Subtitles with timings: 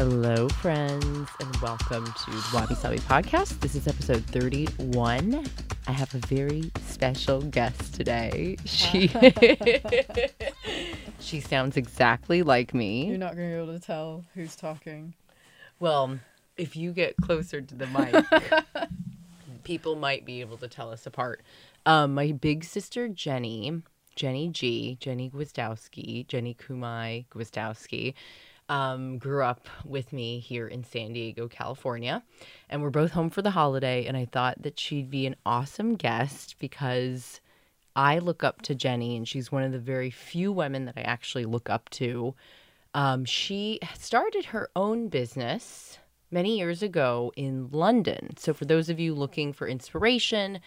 [0.00, 3.60] Hello, friends, and welcome to the Wabi Sabi podcast.
[3.60, 5.44] This is episode 31.
[5.86, 8.56] I have a very special guest today.
[8.64, 9.08] She
[11.20, 13.08] she sounds exactly like me.
[13.08, 15.12] You're not going to be able to tell who's talking.
[15.80, 16.18] Well,
[16.56, 18.24] if you get closer to the mic,
[19.64, 21.42] people might be able to tell us apart.
[21.84, 23.82] Um, my big sister Jenni,
[24.16, 28.14] Jenni G, Jenni Gwizdowski, Jenni Kumai Gwizdowski,
[28.70, 32.22] um, grew up with me here in San Diego, California,
[32.70, 34.06] and we're both home for the holiday.
[34.06, 37.40] And I thought that she'd be an awesome guest because
[37.96, 41.02] I look up to Jenni, and she's one of the very few women that I
[41.02, 42.34] actually look up to.
[42.94, 45.98] Um, she started her own business
[46.30, 48.36] many years ago in London.
[48.36, 50.60] So, for those of you looking for inspiration,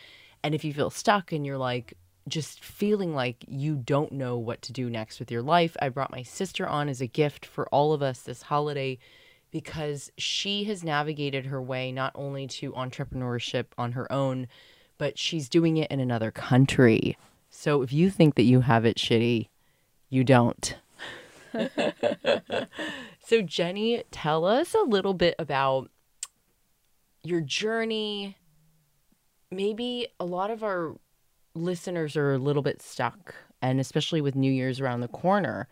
[0.44, 1.94] and if you feel stuck and you're like,
[2.28, 6.12] just feeling like you don't know what to do next with your life, I brought
[6.12, 8.98] my sister on as a gift for all of us this holiday
[9.52, 14.48] because she has navigated her way not only to entrepreneurship on her own,
[14.98, 17.18] but she's doing it in another country.
[17.50, 19.50] So if you think that you have it shitty,
[20.10, 20.76] you don't.
[21.54, 25.92] so, Jenni, tell us a little bit about
[27.24, 28.38] your journey.
[29.52, 30.96] Maybe a lot of our
[31.56, 35.68] listeners are a little bit stuck, and especially with New Year's around the corner.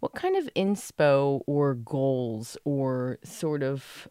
[0.00, 4.08] What kind of inspo or goals or sort of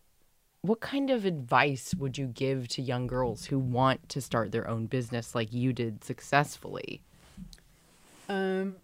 [0.62, 4.68] what kind of advice would you give to young girls who want to start their
[4.68, 7.02] own business like you did successfully?
[8.30, 8.78] Um,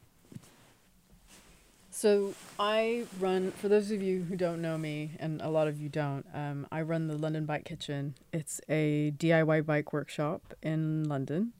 [1.89, 5.79] so I run, for those of you who don't know me, and a lot of
[5.79, 8.15] you don't, um, I run the London Bike Kitchen.
[8.33, 11.53] It's a DIY bike workshop in London.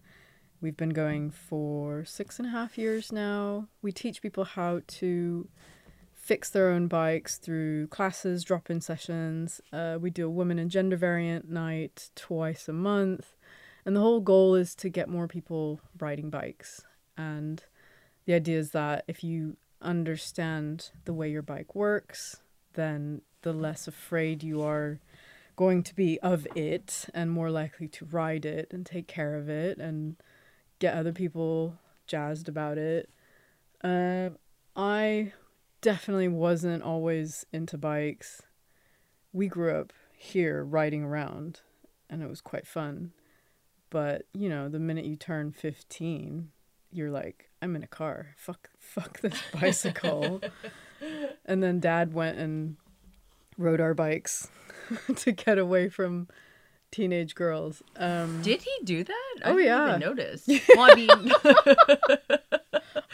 [0.61, 3.69] We've been going for six and a half years now.
[3.81, 5.47] We teach people how to
[6.13, 9.61] fix their own bikes through classes, drop in sessions.
[9.71, 13.37] Uh, we do a women and gender variant night twice a month.
[13.85, 16.81] And the whole goal is to get more people riding bikes.
[17.17, 17.63] And
[18.25, 22.41] the idea is that if you understand the way your bike works,
[22.73, 24.99] then the less afraid you are
[25.55, 29.49] going to be of it and more likely to ride it and take care of
[29.49, 30.17] it and
[30.79, 33.09] get other people jazzed about it.
[33.83, 34.29] Uh,
[34.75, 35.33] I
[35.81, 38.41] definitely wasn't always into bikes.
[39.31, 41.61] We grew up here riding around
[42.09, 43.11] and it was quite fun.
[43.89, 46.49] But, you know, the minute you turn 15,
[46.91, 48.35] you're like, I'm in a car.
[48.37, 50.41] Fuck fuck this bicycle.
[51.45, 52.77] and then dad went and
[53.57, 54.49] rode our bikes
[55.15, 56.27] to get away from
[56.91, 57.83] teenage girls.
[57.95, 59.33] Um, Did he do that?
[59.43, 59.87] Oh, I didn't yeah.
[59.87, 60.47] even notice.
[60.75, 61.09] Well, I mean,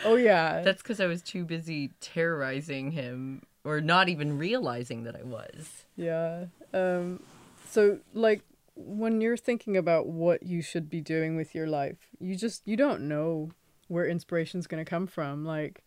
[0.05, 0.61] oh yeah.
[0.61, 5.85] that's because I was too busy terrorizing him or not even realizing that I was.
[5.95, 6.45] Yeah.
[6.73, 7.21] Um
[7.67, 8.41] so like
[8.75, 12.75] when you're thinking about what you should be doing with your life, you just you
[12.75, 13.51] don't know
[13.87, 15.45] where inspiration's going to come from.
[15.45, 15.83] Like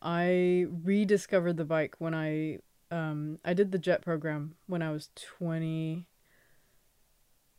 [0.00, 2.58] I rediscovered the bike when I
[2.90, 5.10] um I did the jet program when I was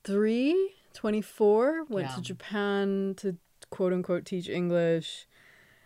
[0.03, 2.15] 23, 24, went Yeah.
[2.15, 3.37] to Japan to
[3.69, 5.27] quote unquote teach English.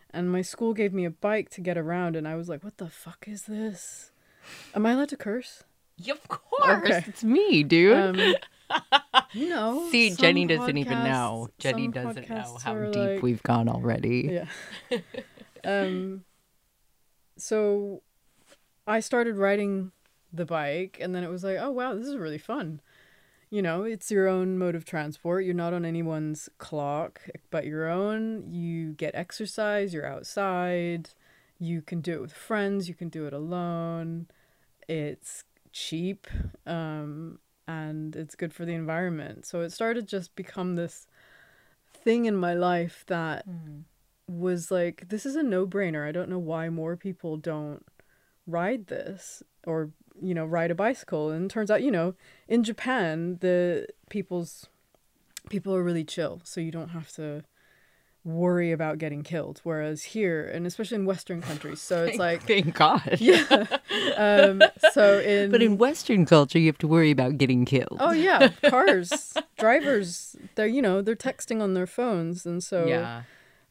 [0.10, 2.78] And my school gave me a bike to get around and I was like, "What
[2.78, 4.12] the fuck is this?"
[4.74, 5.64] Am I allowed to curse?
[5.98, 6.90] Yeah, of course.
[6.90, 7.04] Okay.
[7.08, 7.98] It's me, dude.
[7.98, 8.16] Um,
[9.34, 11.50] you know, See, Jenni doesn't even know.
[11.60, 14.46] Jenni doesn't know how deep like- we've gone already.
[14.92, 15.00] Yeah.
[15.64, 16.24] um.
[17.38, 18.02] So,
[18.88, 19.92] I started riding
[20.34, 22.82] the bike, and then it was like, oh wow, this is really fun.
[23.50, 25.46] You know, it's your own mode of transport.
[25.46, 28.52] You're not on anyone's clock, but your own.
[28.52, 29.94] You get exercise.
[29.94, 31.12] You're outside.
[31.58, 32.90] You can do it with friends.
[32.90, 34.28] You can do it alone.
[34.90, 36.28] It's cheap.
[36.66, 39.46] Um, and it's good for the environment.
[39.46, 41.08] So it started just become this
[41.94, 43.46] thing in my life that
[44.28, 46.08] was like this is a no-brainer.
[46.08, 47.86] I don't know why more people don't
[48.48, 52.16] ride this or you know ride a bicycle and it turns out you know
[52.48, 54.68] in Japan the people's
[55.50, 57.44] people are really chill so you don't have to
[58.24, 62.76] worry about getting killed whereas here and especially in western countries so it's like Thank
[62.76, 63.02] God.
[63.20, 63.66] yeah
[64.18, 64.62] um
[64.92, 67.98] so in But in Western culture, you have to worry about getting killed.
[68.00, 73.24] Oh yeah, cars, drivers, they're you know, they're texting on their phones and so yeah.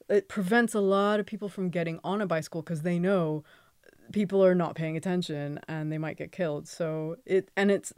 [0.08, 3.44] it prevents a lot of people from getting on a bicycle cuz they know
[4.12, 6.69] people are not paying attention and they might get killed.
[6.69, 7.93] So it and it's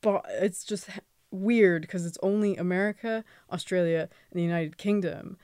[0.00, 0.88] but it's just
[1.30, 5.38] weird cuz it's only America, Australia, and the United Kingdom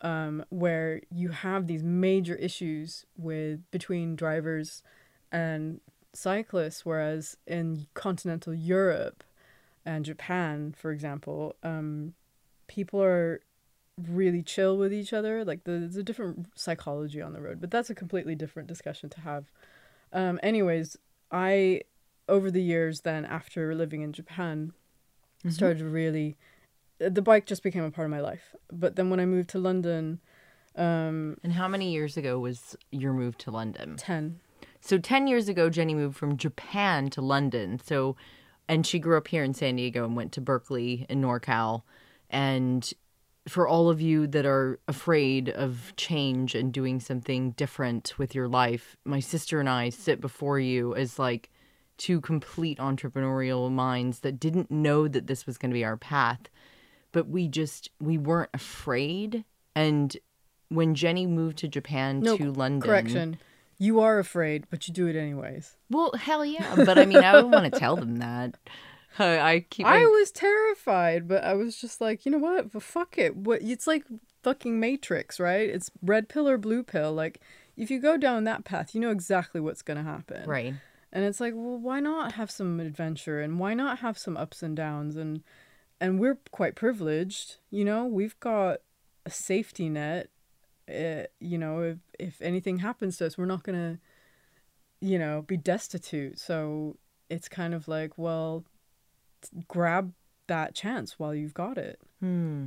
[0.00, 4.82] um, where you have these major issues with between drivers
[5.32, 5.80] and
[6.12, 9.24] cyclists, whereas in continental Europe
[9.84, 12.14] and Japan, for example, um,
[12.66, 13.40] people are
[14.00, 15.44] really chill with each other.
[15.44, 19.08] Like the, there's a different psychology on the road, but that's a completely different discussion
[19.10, 19.46] to have.
[20.12, 20.96] Um, anyways,
[21.30, 21.82] I
[22.28, 24.72] over the years then after living in Japan
[25.40, 25.50] Mm-hmm.
[25.50, 26.36] started really
[26.98, 28.54] the bike just became a part of my life.
[28.72, 30.18] But then when I moved to London,
[30.74, 33.96] um, And how many years ago was your move to London?
[33.96, 34.40] ten.
[34.80, 37.78] So 10 years ago, Jenni moved from Japan to London.
[37.84, 38.16] So,
[38.66, 41.82] and she grew up here in San Diego and went to Berkeley and NorCal.
[42.30, 42.90] And
[43.48, 48.48] for all of you that are afraid of change and doing something different with your
[48.48, 51.50] life, my sister and I sit before you as like
[51.96, 56.48] two complete entrepreneurial minds that didn't know that this was going to be our path.
[57.12, 59.44] But we just, we weren't afraid.
[59.74, 60.16] And
[60.68, 62.86] when Jenni moved to Japan No, to London.
[62.88, 63.38] Correction.
[63.78, 65.76] You are afraid, but you do it anyways.
[65.90, 66.74] Well, hell yeah.
[66.76, 68.54] But I mean, I don't want to tell them that.
[69.24, 69.86] I, keep.
[69.86, 72.82] I was terrified, but I was just like, you know what?
[72.82, 73.36] Fuck it.
[73.36, 73.62] What?
[73.62, 74.04] It's like
[74.42, 75.68] fucking Matrix, right?
[75.68, 77.12] It's red pill or blue pill.
[77.12, 77.40] Like,
[77.76, 80.48] if you go down that path, you know exactly what's gonna happen.
[80.48, 80.74] right.
[81.12, 84.62] And it's like, well, why not have some adventure and why not have some ups
[84.62, 85.42] and downs and
[86.00, 88.04] and we're quite privileged, you know.
[88.04, 88.80] We've got
[89.24, 90.28] a safety net.
[90.88, 93.98] Uh, you know, if if anything happens to us, we're not gonna,
[95.00, 96.38] you know, be destitute.
[96.38, 96.96] So
[97.30, 98.64] it's kind of like, well,
[99.68, 100.12] grab
[100.46, 102.00] that chance while you've got it.
[102.20, 102.66] Hmm.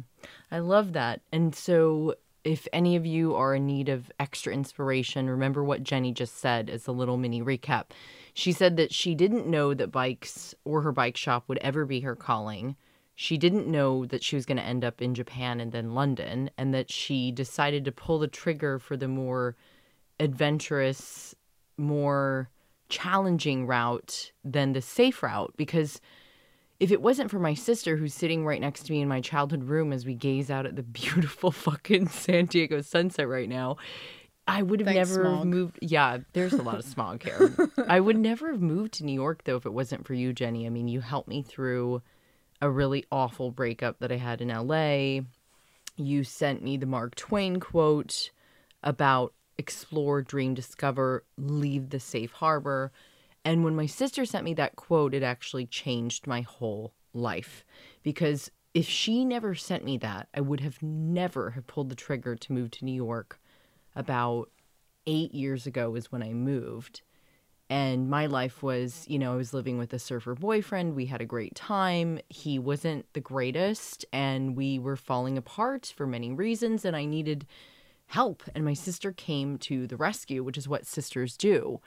[0.52, 1.22] I love that.
[1.31, 6.14] And so, if any of you are in need of extra inspiration, remember what Jenni
[6.14, 7.86] just said as a little mini recap.
[8.34, 12.02] She said that she didn't know that bikes or her bike shop would ever be
[12.02, 12.76] her calling.
[13.16, 16.50] She didn't know that she was going to end up in Japan and then London,
[16.58, 19.58] and that she decided to pull the trigger for the more
[20.20, 21.36] adventurous,
[21.78, 22.50] more
[22.88, 26.02] challenging route than the safe route because
[26.80, 29.66] if it wasn't for my sister who's sitting right next to me in my childhood
[29.66, 33.78] room as we gaze out at the beautiful fucking San Diego sunset right now,
[34.48, 35.48] I would have Thanks, never smog.
[35.48, 35.80] moved.
[35.81, 37.56] Yeah, there's a lot of smog here.
[37.88, 40.66] I would never have moved to New York though if it wasn't for you, Jenni.
[40.66, 42.02] I mean, you helped me through
[42.62, 45.22] a really awful breakup that I had in LA.
[45.96, 48.31] You sent me the Mark Twain quote
[48.84, 52.92] about explore, dream, discover, leave the safe harbor.
[53.45, 57.65] And when my sister sent me that quote, it actually changed my whole life
[58.03, 62.36] because if she never sent me that, I would have never have pulled the trigger
[62.36, 63.39] to move to New York.
[63.95, 64.51] About
[65.07, 67.01] 8 years ago is when I moved.
[67.71, 70.95] And my life was, you know, I was living with a surfer boyfriend.
[70.95, 72.19] We had a great time.
[72.30, 77.45] He wasn't the greatest, and we were falling apart for many reasons, and I needed
[78.07, 78.44] help.
[78.56, 81.80] And my sister came to the rescue, which is what sisters do.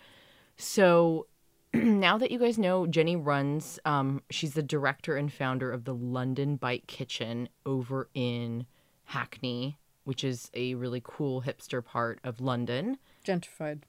[0.57, 1.27] So
[1.75, 5.95] now that you guys know, Jenni runs, um, she's the director and founder of the
[5.95, 8.67] London Bike Kitchen over in
[9.05, 12.99] Hackney, which is a really cool hipster part of London.
[13.27, 13.83] Gentrified.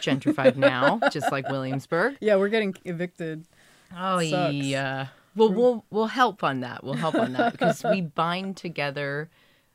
[0.00, 2.16] Gentrified now, just like Williamsburg.
[2.20, 3.46] Yeah, we're getting evicted.
[3.96, 4.54] Oh Sucks.
[4.54, 5.08] yeah.
[5.34, 6.84] Well, we'll we'll help on that.
[6.84, 9.30] We'll help on that because we bind together.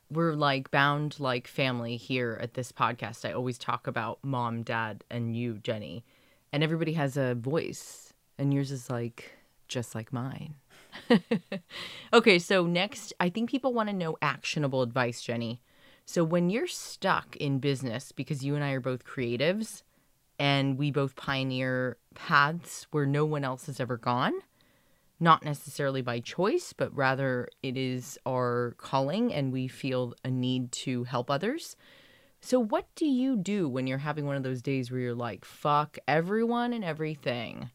[0.10, 3.28] We're like bound like family here at this podcast.
[3.28, 6.04] I always talk about mom, dad, and you, Jenni,
[6.56, 9.34] and everybody has a voice, and yours is like
[9.68, 10.56] just like mine.
[12.14, 15.60] okay, so next, I think people want to know actionable advice, Jenni.
[16.06, 19.84] So when you're stuck in business because you and I are both creatives
[20.40, 24.36] and we both pioneer paths where no one else has ever gone,
[25.20, 30.72] not necessarily by choice, but rather it is our calling and we feel a need
[30.72, 31.76] to help others.
[32.46, 35.44] So, what do you do when you're having one of those days where you're like,
[35.44, 37.72] fuck everyone and everything?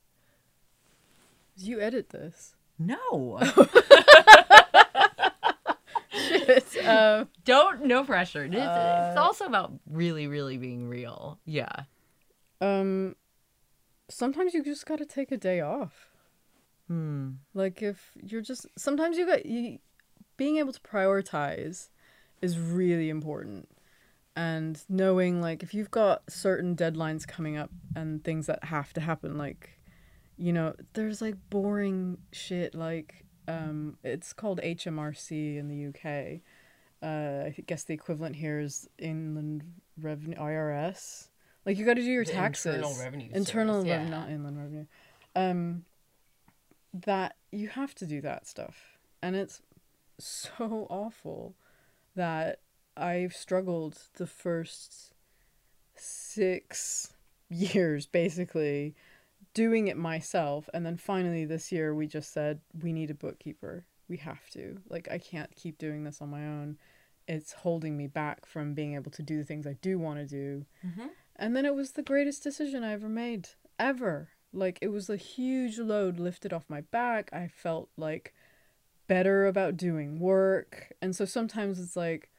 [1.57, 2.55] You edit this.
[2.79, 3.41] No.
[6.12, 6.87] Shit.
[6.87, 8.45] um, Don't, no pressure.
[8.45, 11.41] It's, it's Uh, also about really, really being real.
[11.45, 11.73] Yeah.
[12.61, 13.17] um,
[14.09, 16.11] sometimes you just gotta take a day off.
[16.87, 17.31] Hmm.
[17.55, 19.79] Like if you're just sometimes you got you
[20.37, 21.89] being able to prioritize
[22.41, 23.69] is really important.
[24.37, 29.01] And knowing like if you've got certain deadlines coming up and things that have to
[29.01, 29.79] happen like
[30.37, 36.41] you know, there's like boring shit like um it's called HMRC in the UK.
[37.03, 39.65] Uh I guess the equivalent here is Inland
[40.01, 41.29] Revenue IRS.
[41.67, 42.77] Like you got to do your The taxes.
[42.77, 44.19] Internal Revenue Internal Service, revenue, yeah.
[44.19, 44.87] not inland revenue.
[45.37, 45.85] Um
[46.95, 48.99] that you have to do that stuff.
[49.23, 49.61] And it's
[50.19, 51.55] so awful
[52.17, 52.61] that
[53.00, 55.14] I've struggled the first
[55.97, 57.12] six
[57.49, 58.95] years basically
[59.54, 63.85] doing it myself and then finally this year we just said we need a bookkeeper.
[64.09, 64.78] We have to.
[64.88, 66.78] Like i can't keep doing this on my own.
[67.26, 70.26] It's holding me back from being able to do the things i do want to
[70.26, 70.66] do.
[70.87, 71.09] Mm-hmm.
[71.37, 74.28] and then it was the greatest decision i ever made ever.
[74.52, 77.30] Like it was a huge load lifted off my back.
[77.33, 78.35] I felt like
[79.07, 80.92] better about doing work.
[81.02, 82.30] And so sometimes it's like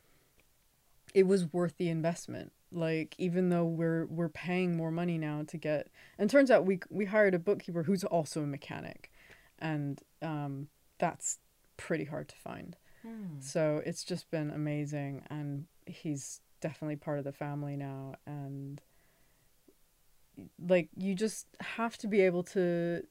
[1.13, 2.51] it was worth the investment.
[2.71, 6.79] Like even though we're we're paying more money now to get and turns out we
[6.89, 9.11] we hired a bookkeeper who's also a mechanic.
[9.59, 11.39] And um that's
[11.77, 12.77] pretty hard to find.
[13.01, 13.39] Hmm.
[13.39, 15.23] so it's just been amazing.
[15.29, 18.15] And he's definitely part of the family now.
[18.25, 18.81] And
[20.59, 23.03] like you just have to be able to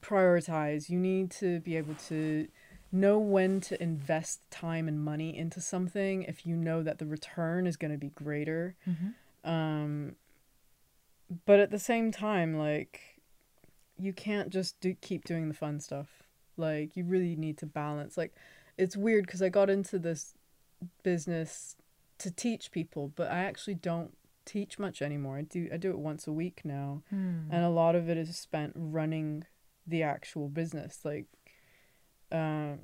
[0.00, 0.88] prioritize.
[0.88, 2.48] You need to be able to
[2.90, 7.66] know when to invest time and money into something if you know that the return
[7.66, 8.74] is going to be greater.
[8.88, 9.48] Mm-hmm.
[9.50, 10.16] um
[11.44, 13.20] but at the same time like
[13.98, 16.22] you can't just do keep doing the fun stuff.
[16.56, 18.16] Like you really need to balance.
[18.16, 18.34] Like
[18.76, 20.34] it's weird because i got into this
[21.02, 21.76] business
[22.18, 25.36] to teach people but i actually don't teach much anymore.
[25.38, 27.50] I do i do it once a week now Hmm.
[27.50, 29.44] and a lot of it is spent running
[29.86, 31.00] the actual business.
[31.04, 31.26] Like
[32.32, 32.78] um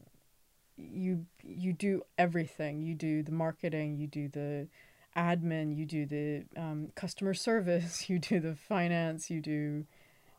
[0.77, 2.83] you you do everything.
[2.83, 4.69] You do the marketing you do the
[5.17, 9.87] admin you do the um, customer service you do the finance you do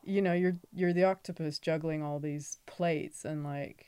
[0.04, 3.86] you know you're you're the octopus juggling all these plates and like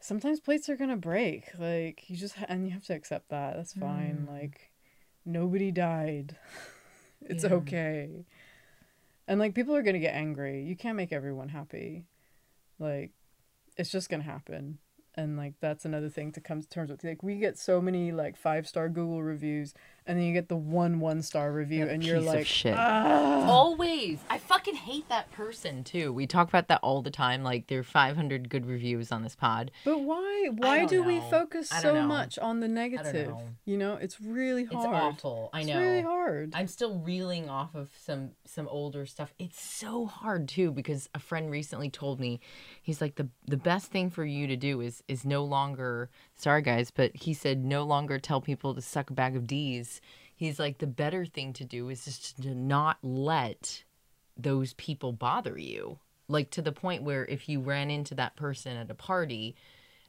[0.00, 1.44] sometimes plates are gonna break.
[1.58, 3.56] Like you just ha- and you have to accept that.
[3.56, 4.26] That's fine.
[4.28, 4.32] Mm.
[4.32, 4.70] like
[5.24, 6.36] nobody died.
[7.24, 7.50] It's Yeah.
[7.52, 8.26] okay.
[9.28, 10.64] And like people are gonna get angry.
[10.64, 12.04] You can't make everyone happy.
[12.80, 13.12] Like
[13.76, 14.78] it's just gonna happen.
[15.14, 17.04] And like that's another thing to come to terms with.
[17.04, 19.74] Like we get so many like five star google reviews
[20.06, 22.74] and then you get the one one star review That and you're like shit.
[22.76, 24.18] "Ah." Always.
[24.30, 26.12] I fucking hate that person too.
[26.12, 27.42] We talk about that all the time.
[27.42, 29.70] Like there are 500 good reviews on this pod.
[29.84, 32.06] but why why don't do we focus so know.
[32.06, 33.42] much on the negative know.
[33.64, 35.50] you know it's really hard It's hard awful.
[35.52, 35.80] I it's know.
[35.80, 39.32] really hard I'm still reeling off of some some older stuff.
[39.38, 42.40] It's so hard too because a friend recently told me
[42.82, 46.10] he's like the the best thing for you to do is is no longer
[46.42, 50.00] sorry guys, but he said no longer tell people to suck a bag of D's.
[50.34, 53.84] He's like the better thing to do is just to not let
[54.36, 55.98] those people bother you.
[56.28, 59.54] Like to the point where if you ran into that person at a party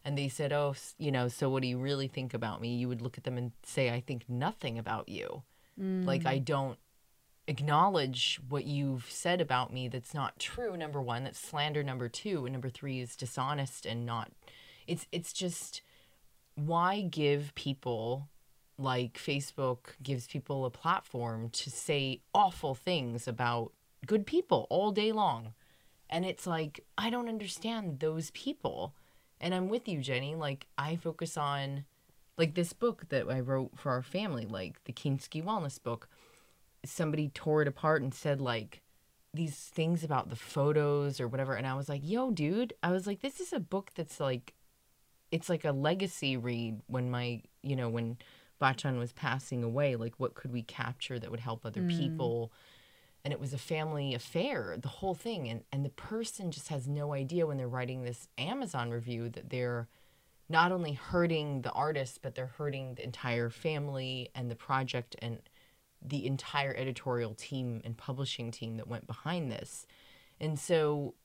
[0.06, 2.88] and they said, "Oh, you know, so what do you really think about me?" you
[2.88, 5.44] would look at them and say, "I think nothing about you."
[5.78, 6.46] like i mm.
[6.46, 6.78] don't
[7.48, 12.46] acknowledge what you've said about me that's not true number one that's slander number two
[12.46, 14.32] and number three is dishonest and not
[14.88, 15.82] it's it's just
[16.56, 18.30] why give people
[18.78, 23.72] like facebook gives people a platform to say awful things about
[24.06, 25.54] good people all day long?
[26.10, 28.94] And it's like i don't understand those people.
[29.42, 30.38] And i'm with you jenni.
[30.38, 31.86] Like i focus on
[32.38, 36.10] like this book that I wrote for our family, like the Kinsky Wellness book,
[36.86, 38.82] somebody tore it apart and said like
[39.34, 43.08] these things about the photos or whatever, and I was like, "Yo, dude," I was
[43.08, 44.54] like, "This is a book that's like,
[45.34, 48.18] it's like a legacy read when my, you know, when
[48.62, 49.96] Bachan was passing away.
[49.96, 51.98] Like, what could we capture that would help other mm.
[51.98, 52.54] people?"
[53.26, 56.88] And it was a family affair, the whole thing, and and the person just has
[56.88, 59.88] no idea when they're writing this Amazon review that they're
[60.50, 65.40] not only hurting the artist, but they're hurting the entire family and the project and
[66.00, 69.88] the entire editorial team and publishing team that went behind this.
[70.40, 71.16] And so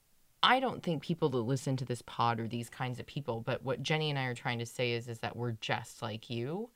[0.42, 3.64] I don't think people that listen to this pod are these kinds of people, but
[3.64, 6.70] what Jenni and I are trying to say is is that we're just like you.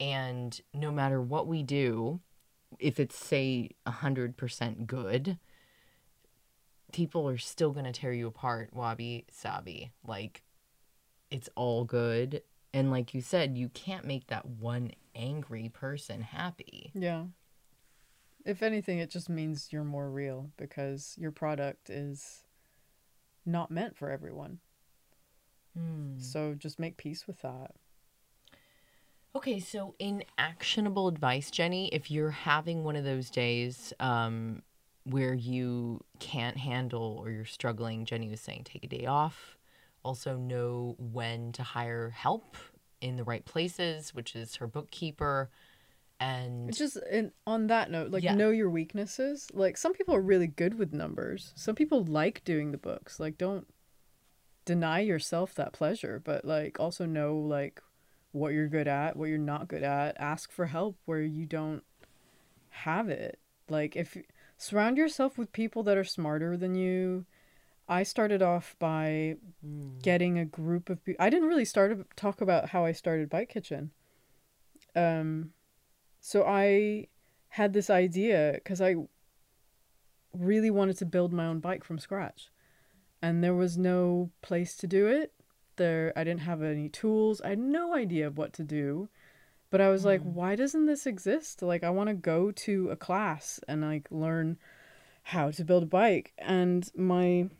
[0.00, 2.20] And no matter what we do,
[2.80, 5.38] if it's say 100% good,
[6.92, 9.92] people are still going to tear you apart, wabi sabi.
[10.06, 10.42] Like
[11.30, 12.42] it's all good.
[12.72, 16.90] And like you said, you can't make that one angry person happy.
[16.92, 17.26] Yeah.
[18.44, 22.42] If anything, it just means you're more real because your product is
[23.46, 24.58] not meant for everyone.
[25.76, 26.18] Hmm.
[26.18, 27.72] So just make peace with that.
[29.36, 34.62] Okay, so in actionable advice, Jenni, if you're having one of those days um,
[35.02, 39.58] where you can't handle or you're struggling, Jenni was saying take a day off.
[40.04, 42.56] Also, know when to hire help
[43.00, 45.50] in the right places, which is her bookkeeper.
[46.20, 48.34] And It's just in, on that note, like Yeah.
[48.34, 49.48] know your weaknesses.
[49.52, 51.52] Like some people are really good with numbers.
[51.56, 53.20] Some people like doing the books.
[53.20, 53.66] Like don't
[54.64, 57.82] deny yourself that pleasure, but like also know like
[58.32, 60.16] what you're good at, what you're not good at.
[60.18, 61.84] Ask for help where you don't
[62.70, 63.38] have it.
[63.68, 64.16] Like if
[64.56, 67.26] surround yourself with people that are smarter than you.
[67.86, 70.00] I started off by Mm.
[70.02, 71.22] getting a group of people.
[71.22, 73.90] I didn't really start to talk about how I started Bike Kitchen.
[74.96, 75.52] Um,
[76.26, 77.08] so I
[77.48, 78.94] had this idea because I
[80.32, 82.48] really wanted to build my own bike from scratch,
[83.20, 85.34] and there was no place to do it.
[85.76, 87.42] There, I didn't have any tools.
[87.42, 89.10] I had no idea of what to do,
[89.68, 90.32] but I was like, Mm.
[90.32, 91.60] why doesn't this exist?
[91.60, 94.56] Like, I want to go to a class and like learn
[95.24, 96.32] how to build a bike.
[96.38, 97.50] And my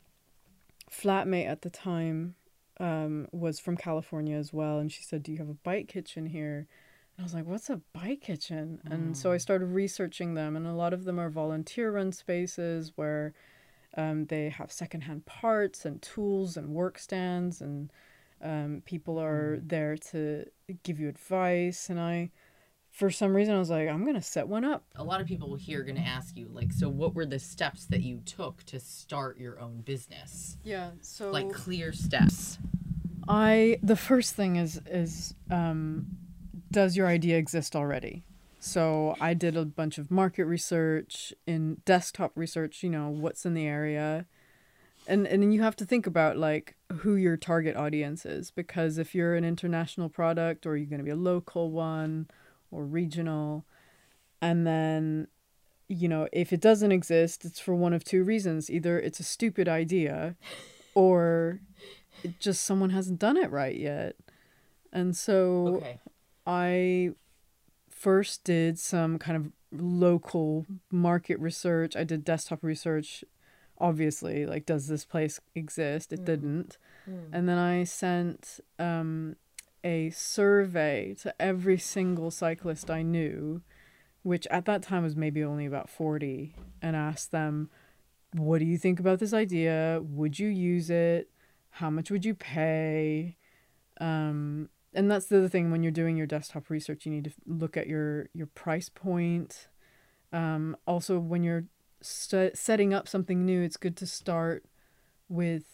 [0.91, 2.37] flatmate at the time
[2.81, 6.27] um, was from California as well, and she said, "Do you have a bike kitchen
[6.27, 6.67] here?"
[7.17, 9.41] And I was like, "What's a bike kitchen?" And so I Mm.
[9.41, 13.35] started researching them, and a lot of them are volunteer-run spaces where
[13.97, 17.93] um, they have secondhand parts and tools and work stands, and
[18.43, 20.45] um, people are there to
[20.83, 21.89] give you advice.
[21.89, 22.33] And I,
[22.91, 25.55] for some reason, I was like, "I'm gonna set one up." A lot of people
[25.55, 28.63] here are going to ask you, like, so what were the steps that you took
[28.65, 30.57] to start your own business?
[30.65, 30.91] Yeah.
[31.01, 32.59] So Like clear steps.
[33.29, 36.07] I the first thing is is um,
[36.75, 38.25] does your idea exist already?
[38.59, 42.83] So I did a bunch of market research in desktop research.
[42.83, 44.27] You know what's in the area,
[45.07, 49.15] and and you have to think about like who your target audience is because if
[49.15, 52.27] you're an international product or you're going to be a local one
[52.71, 53.67] or regional,
[54.43, 55.29] and then
[55.87, 59.25] you know if it doesn't exist, it's for one of two reasons: either it's a
[59.25, 60.35] stupid idea,
[60.95, 61.61] or
[62.41, 64.17] just someone hasn't done it right yet.
[64.93, 65.99] And so Okay.
[66.47, 67.11] I
[67.91, 71.97] first did some kind of local market research.
[71.97, 73.25] I did desktop research,
[73.79, 76.13] obviously, like, does this place exist?
[76.13, 76.25] It Mm.
[76.25, 76.79] didn't.
[77.33, 79.37] And then I sent um,
[79.83, 83.63] a survey to every single cyclist I knew,
[84.23, 87.71] which at that time was maybe only about 40, and asked them,
[88.33, 90.01] What do you think about this idea?
[90.03, 91.31] Would you use it?
[91.71, 93.37] How much would you pay?
[94.01, 97.33] Um, and that's the other thing when you're doing your desktop research, you need to
[97.47, 99.69] look at your, your price point.
[100.33, 101.65] Um, also, when you're
[102.01, 104.65] st- setting up something new, it's good to start
[105.29, 105.65] with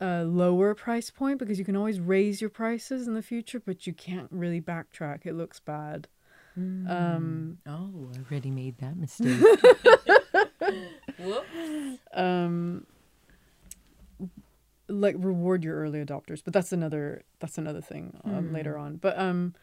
[0.00, 3.86] a lower price point because you can always raise your prices in the future, but
[3.86, 5.26] you can't really backtrack.
[5.26, 6.08] It looks bad.
[6.56, 9.40] Um, Oh, I already made that mistake.
[11.18, 11.98] Whoops.
[12.14, 12.86] um,
[14.88, 18.54] like reward your early adopters, but that's another that's another thing um, Hmm.
[18.54, 18.96] later on.
[18.96, 19.54] But um,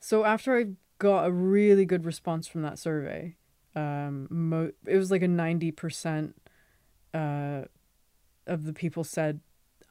[0.00, 0.66] so after I
[0.98, 3.36] got a really good response from that survey,
[3.74, 6.34] um, mo- it was like a ninety percent
[7.14, 7.62] uh,
[8.46, 9.40] of the people said,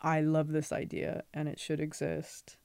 [0.01, 2.57] "I love this idea and it should exist."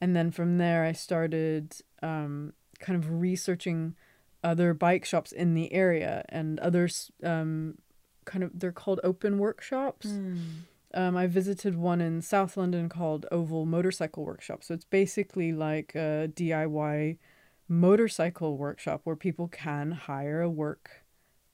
[0.00, 3.94] And then from there, I started um, kind of researching
[4.42, 7.76] other bike shops in the area and others um,
[8.24, 10.06] kind of they're called open workshops.
[10.92, 14.64] Um, I visited one in South London called Oval Motorcycle Workshop.
[14.64, 17.18] So it's basically like a DIY
[17.68, 21.04] motorcycle workshop where people can hire a work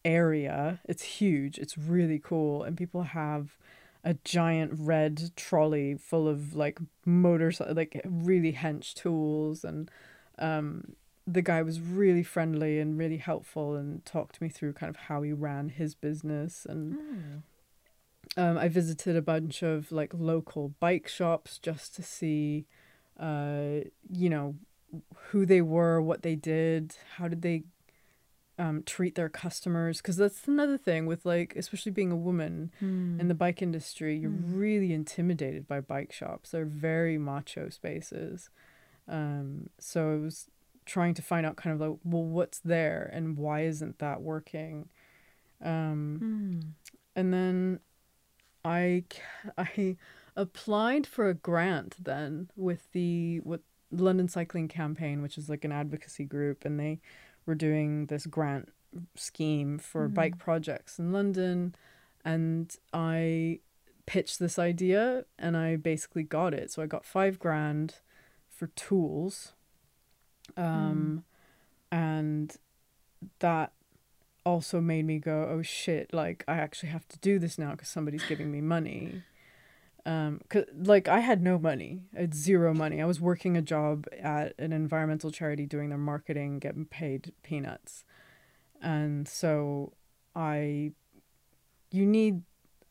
[0.05, 0.81] area.
[0.87, 1.59] It's huge.
[1.59, 3.59] It's really cool, and people have
[4.03, 9.90] a giant red trolley full of like motorcycle, like really hench tools, and
[10.38, 10.94] um,
[11.27, 15.22] the guy was really friendly and really helpful and talked me through kind of how
[15.22, 16.94] he ran his business and
[18.37, 22.66] um, I visited a bunch of like local bike shops just to see,
[23.18, 24.57] uh, you know,
[25.31, 27.64] who they were, what they did, how did they
[28.59, 29.99] um, treat their customers.
[29.99, 32.70] Because that's another thing with like, especially being a woman
[33.18, 34.59] in the bike industry, you're Mm.
[34.59, 36.51] really intimidated by bike shops.
[36.51, 38.51] They're very macho spaces.
[39.09, 40.49] Um, so I was
[40.85, 44.88] trying to find out kind of like, well, what's there and why isn't that working?
[45.62, 46.20] Um,
[47.14, 47.81] and then
[48.66, 49.05] I
[49.57, 49.96] I
[50.35, 55.72] applied for a grant then with the what London Cycling Campaign, which is like an
[55.72, 57.00] advocacy group, and they
[57.46, 58.72] were doing this grant
[59.14, 61.74] scheme for bike projects in London,
[62.24, 63.61] and I
[64.07, 66.70] pitched this idea and I basically got it.
[66.70, 67.96] So I got five grand
[68.48, 69.52] for tools,
[70.57, 71.24] um,
[71.90, 72.57] and
[73.40, 73.72] that
[74.46, 77.88] also made me go, oh shit, like I actually have to do this now because
[77.88, 79.24] somebody's giving me money.
[80.06, 83.02] Um, cause like I had no money, I had zero money.
[83.02, 88.04] I was working a job at an environmental charity doing their marketing, getting paid peanuts,
[88.80, 89.94] and so
[90.37, 90.92] I,
[91.90, 92.42] you need,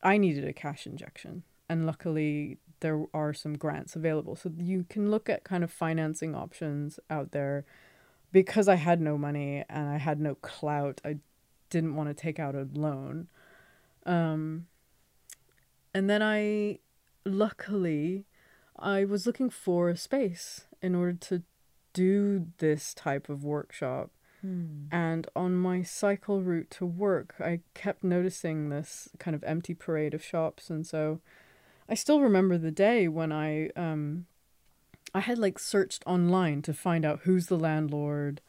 [0.04, 5.10] I needed a cash injection, and luckily there are some grants available, so you can
[5.10, 7.64] look at kind of financing options out there.
[8.34, 11.20] Because I had no money and I had no clout, I
[11.70, 13.28] didn't want to take out a loan.
[14.06, 14.68] Um,
[15.94, 16.80] and then I,
[17.26, 18.26] luckily,
[18.78, 21.44] I was looking for a space in order to
[21.94, 24.12] do this type of workshop.
[24.92, 30.14] And on my cycle route to work, I kept noticing this kind of empty parade
[30.14, 30.70] of shops.
[30.70, 31.22] And so
[31.90, 34.28] I still remember the day when I um
[35.14, 38.42] I had like searched online to find out who's the landlord.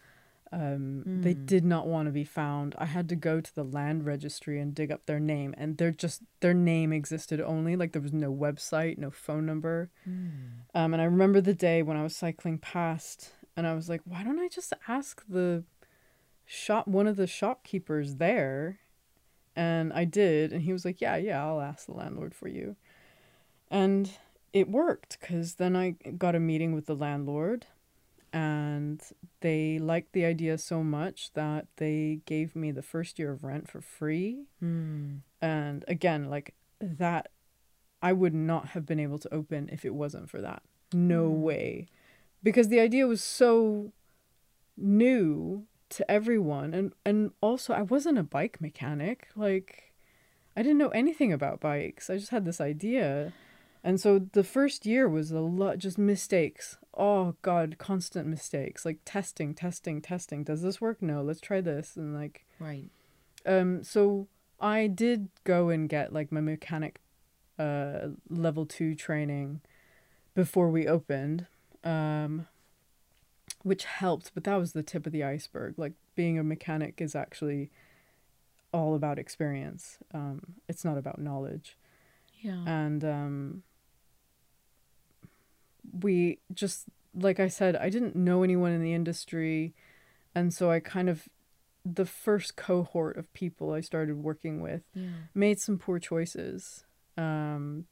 [0.52, 2.74] Um, They did not want to be found.
[2.78, 5.90] I had to go to the land registry and dig up their name, and they're
[5.90, 7.76] just their name existed only.
[7.76, 9.90] Like there was no website, no phone number.
[10.74, 14.02] Um, and I remember the day when I was cycling past, and I was like,
[14.04, 15.64] why don't I just ask the
[16.44, 18.78] shop one of the shopkeepers there?
[19.56, 22.76] And I did, and he was like, yeah, yeah, I'll ask the landlord for you.
[23.70, 24.10] And
[24.52, 27.66] it worked because then I got a meeting with the landlord
[28.36, 29.02] and
[29.40, 33.66] they liked the idea so much that they gave me the first year of rent
[33.66, 34.44] for free.
[34.60, 35.20] Hmm.
[35.40, 37.28] And again, like that,
[38.02, 40.62] I would not have been able to open if it wasn't for that.
[40.92, 41.40] No hmm.
[41.40, 41.86] way.
[42.42, 43.94] Because the idea was so
[44.76, 46.74] new to everyone.
[46.74, 49.28] And, and also, I wasn't a bike mechanic.
[49.34, 49.94] Like,
[50.54, 52.10] I didn't know anything about bikes.
[52.10, 53.32] I just had this idea.
[53.86, 56.76] And so the first year was a lot just mistakes.
[56.92, 58.84] Oh god, constant mistakes.
[58.84, 60.42] Like testing, testing, testing.
[60.42, 61.00] Does this work?
[61.00, 62.90] No, let's try this and like Right.
[63.46, 64.26] um so
[64.58, 67.00] I did go and get like my mechanic
[67.60, 69.60] uh level 2 training
[70.34, 71.46] before we opened.
[71.84, 72.48] Um
[73.62, 75.74] which helped, but that was the tip of the iceberg.
[75.78, 77.70] Like being a mechanic is actually
[78.72, 79.98] all about experience.
[80.12, 81.76] Um it's not about knowledge
[82.40, 82.64] Yeah.
[82.66, 83.62] and um
[86.02, 86.86] we just
[87.18, 89.74] like I said, I didn't know anyone in the industry
[90.34, 91.28] and so I kind of
[91.84, 95.08] the first cohort of people I started working with yeah.
[95.34, 96.84] made some poor choices.
[97.16, 97.86] Um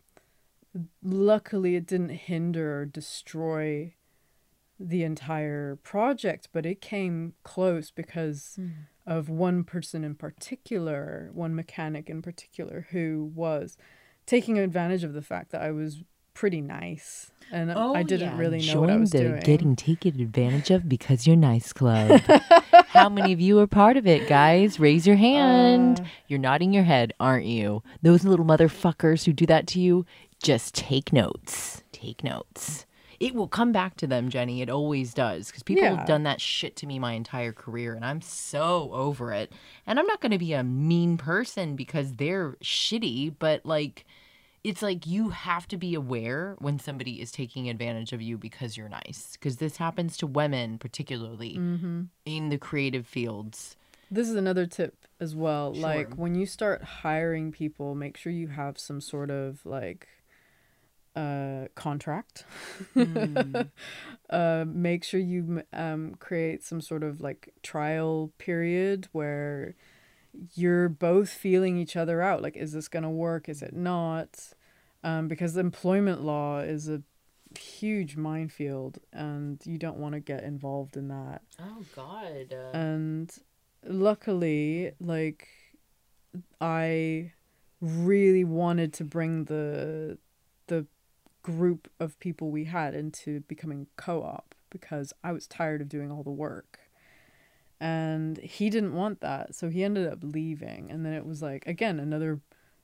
[1.03, 3.95] luckily it didn't hinder or destroy
[4.79, 8.59] the entire project, but it came close because
[9.07, 13.77] of one person in particular, one mechanic in particular, who was
[14.27, 16.03] taking advantage of the fact that I was
[16.35, 18.39] pretty nice and Oh, I didn't yeah.
[18.39, 19.41] really know what I was the doing.
[19.43, 22.21] Getting taken advantage of because you're nice club.
[22.89, 24.81] How many of you are part of it, guys?
[24.81, 26.01] Raise your hand.
[26.01, 27.83] Uh, you're nodding your head, aren't you?
[28.03, 30.07] Those little motherfuckers who do that to you,
[30.43, 31.83] just take notes.
[31.93, 32.87] Take notes.
[33.21, 34.61] It will come back to them, Jenni.
[34.61, 35.47] It always does.
[35.49, 35.97] Because people Yeah.
[35.97, 39.53] have done that shit to me my entire career, and I'm so over it.
[39.87, 44.05] And I'm not going to be a mean person because they're shitty, but like,
[44.65, 48.77] it's like you have to be aware when somebody is taking advantage of you because
[48.77, 49.33] you're nice.
[49.35, 52.03] Because this happens to women, particularly Mm-hmm.
[52.25, 53.77] in the creative fields.
[54.11, 55.73] This is another tip as well.
[55.75, 60.09] Like when you start hiring people, make sure you have some sort of like
[61.17, 62.45] uh contract.
[64.31, 69.75] uh make sure you um create some sort of like trial period where
[70.55, 72.43] you're both feeling each other out.
[72.43, 73.49] Like is this going to work?
[73.49, 74.53] Is it not?
[75.03, 77.03] Um because employment law is a
[77.59, 82.53] huge minefield and you don't want to get involved in that Oh, God.
[82.73, 83.31] and
[83.87, 85.47] luckily like
[86.61, 87.31] i
[87.81, 90.19] really wanted to bring the
[90.67, 90.87] the
[91.43, 96.23] group of people we had into becoming co-op because i was tired of doing all
[96.23, 96.81] the work
[97.85, 101.67] and he didn't want that so he ended up leaving and then it was like
[101.67, 102.41] again another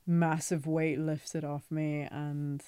[0.07, 2.63] massive weight lifted off me and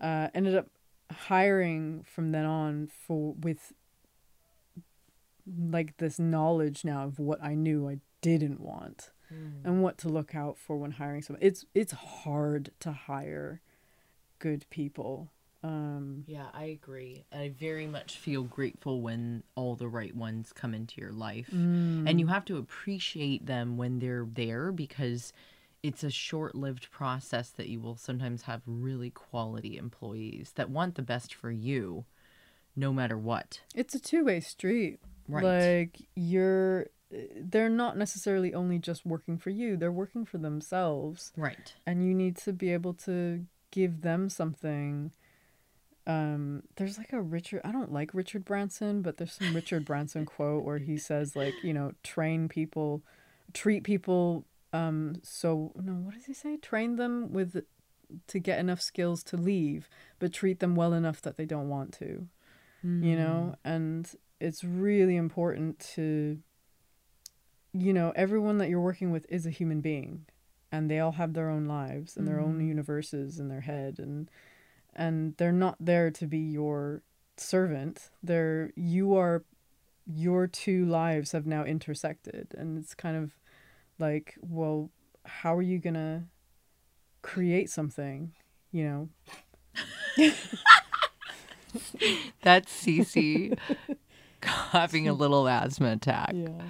[0.00, 0.66] uh ended up
[1.10, 3.72] hiring from then on for with
[5.58, 9.10] like this knowledge now of what I knew I didn't want
[9.64, 11.42] and what to look out for when hiring someone.
[11.42, 13.60] It's it's hard to hire
[14.38, 15.30] good people.
[15.66, 17.24] Um Yeah, I agree.
[17.32, 21.48] I very much feel grateful when all the right ones come into your life.
[21.52, 25.32] And you have to appreciate them when they're there because
[25.82, 30.94] it's a short lived process that you will sometimes have really quality employees that want
[30.94, 32.04] the best for you
[32.74, 33.60] no matter what.
[33.74, 34.98] it's a two-way street.
[35.28, 35.44] Right.
[35.44, 36.86] Like you're
[37.36, 41.74] they're not necessarily only just working for you, they're working for themselves Right.
[41.86, 45.12] and you need to be able to give them something
[46.06, 50.24] um there's like a richard i don't like richard branson but there's some richard branson
[50.24, 53.02] quote where he says like you know train people
[53.52, 56.56] treat people um so no what does he say?
[56.56, 57.64] Train them with
[58.28, 59.88] to get enough skills to leave
[60.20, 62.28] but treat them well enough that they don't want to
[63.00, 63.56] you know?
[63.64, 64.08] And
[64.40, 66.38] it's really important to
[67.72, 70.24] you know, everyone that you're working with is a human being
[70.72, 72.68] and they all have their own lives and their own Mhm.
[72.68, 74.30] universes in their head and
[74.96, 77.02] and they're not there to be your
[77.36, 78.10] servant.
[78.22, 79.44] They're you are
[80.06, 83.32] your two lives have now intersected and it's kind of
[83.98, 84.90] like, well,
[85.24, 86.22] how are you going to
[87.22, 88.32] create something,
[88.70, 89.08] you know?
[92.42, 93.58] That's Cece
[94.42, 96.30] having a little asthma attack.
[96.34, 96.62] Yeah.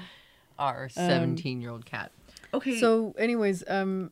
[0.59, 2.11] Our 17 year old cat.
[2.55, 2.81] Okay.
[2.81, 4.11] So, anyways, um,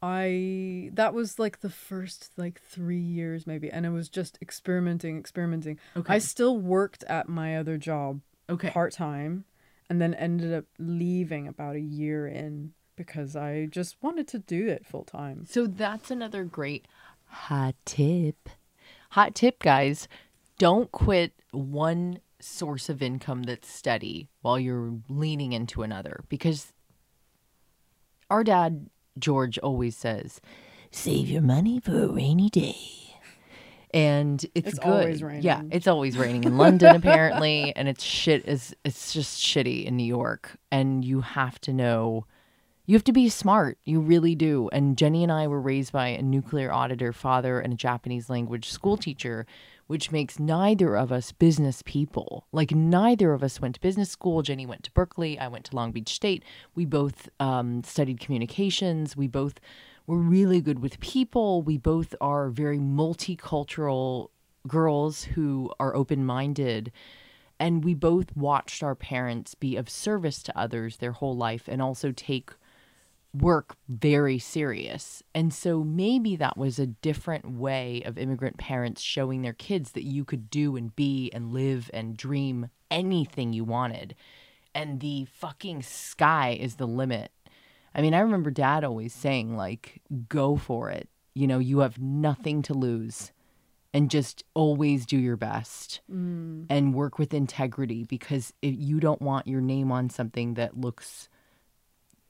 [0.00, 5.18] I that was like the first like three years maybe, and I was just experimenting,
[5.18, 5.78] experimenting.
[5.96, 6.14] okay.
[6.14, 8.70] I still worked at my other job okay.
[8.70, 9.44] part time,
[9.90, 14.68] and then ended up leaving about a year in because I just wanted to do
[14.68, 15.46] it full time.
[15.48, 16.86] So that's another great
[17.28, 18.48] hot tip.
[19.10, 20.08] Hot tip, guys.
[20.58, 26.72] Don't quit one source of income that's steady while you're leaning into another because
[28.30, 30.40] our dad, George, always says,
[30.90, 32.76] save your money for a rainy day.
[33.92, 34.88] And it's, It's good.
[34.88, 35.26] always Yeah,
[35.58, 35.68] raining.
[35.72, 40.04] it's always raining in London apparently, and it's shit is it's just shitty in New
[40.04, 40.56] York.
[40.70, 42.26] And you have to know
[42.84, 43.78] you have to be smart.
[43.84, 44.68] You really do.
[44.72, 48.70] And Jenni and I were raised by a nuclear auditor father and a Japanese language
[48.70, 49.46] school teacher,
[49.88, 52.46] which makes neither of us business people.
[52.52, 54.42] Like, neither of us went to business school.
[54.42, 55.38] Jenni went to Berkeley.
[55.38, 56.44] I went to Long Beach State.
[56.74, 59.16] We both um, studied communications.
[59.16, 59.58] We both
[60.06, 61.62] were really good with people.
[61.62, 64.28] We both are very multicultural
[64.66, 66.92] girls who are open minded
[67.60, 71.82] and we both watched our parents be of service to others their whole life and
[71.82, 72.50] also take
[73.34, 75.22] work very serious.
[75.34, 80.04] And so maybe that was a different way of immigrant parents showing their kids that
[80.04, 84.14] you could do and be and live and dream anything you wanted.
[84.74, 87.32] And the fucking sky is the limit.
[87.94, 91.08] I mean, I remember dad always saying, like, go for it.
[91.34, 93.32] You know, you have nothing to lose
[93.92, 96.66] and just always do your best Mm.
[96.68, 101.28] and work with integrity because if you don't want your name on something that looks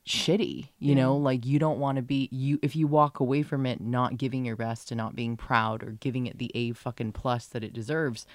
[0.09, 1.17] shitty you know?
[1.17, 4.45] Like you don't want to be you if you walk away from it not giving
[4.45, 7.73] your best and not being proud or giving it the a fucking plus that it
[7.73, 8.27] deserves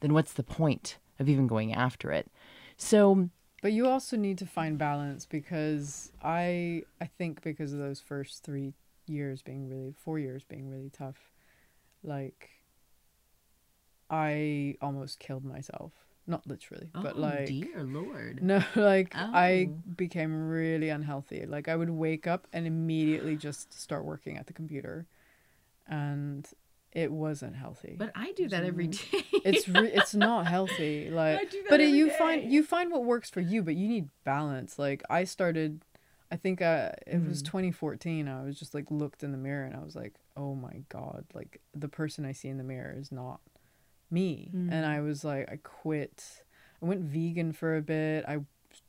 [0.00, 2.30] then what's the point of even going after it?
[2.76, 3.28] So
[3.62, 8.42] But you also need to find balance because I I think because of those first
[8.42, 8.74] three
[9.06, 11.30] years being really four years being really tough,
[12.02, 12.50] like
[14.08, 15.92] I almost killed myself.
[16.30, 19.74] Not literally, but like Oh, dear lord no, like I Oh.
[19.96, 21.44] became really unhealthy.
[21.46, 25.06] Like I would wake up and immediately just start working at the computer,
[25.86, 26.48] and
[26.92, 27.94] it wasn't healthy.
[27.98, 28.98] but i do that every day
[29.44, 32.16] it's re- it's not healthy like I but you day.
[32.18, 35.84] find you find what works for you but you need balance like i started
[36.32, 37.46] i think uh it was Mm.
[37.46, 40.82] 2014 i was just like looked in the mirror and i was like oh my
[40.88, 43.40] god like the person i see in the mirror is not
[44.10, 44.88] me and Mm.
[44.88, 46.42] i was like i quit
[46.82, 48.38] i went vegan for a bit i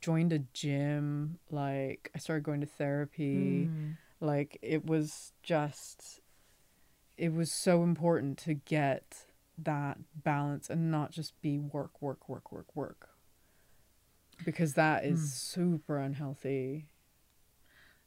[0.00, 3.94] joined a gym like i started going to therapy Mm.
[4.20, 6.20] like it was just
[7.16, 9.26] it was so important to get
[9.58, 13.08] that balance and not just be work work work work work
[14.44, 15.26] because that is Hmm.
[15.26, 16.86] super unhealthy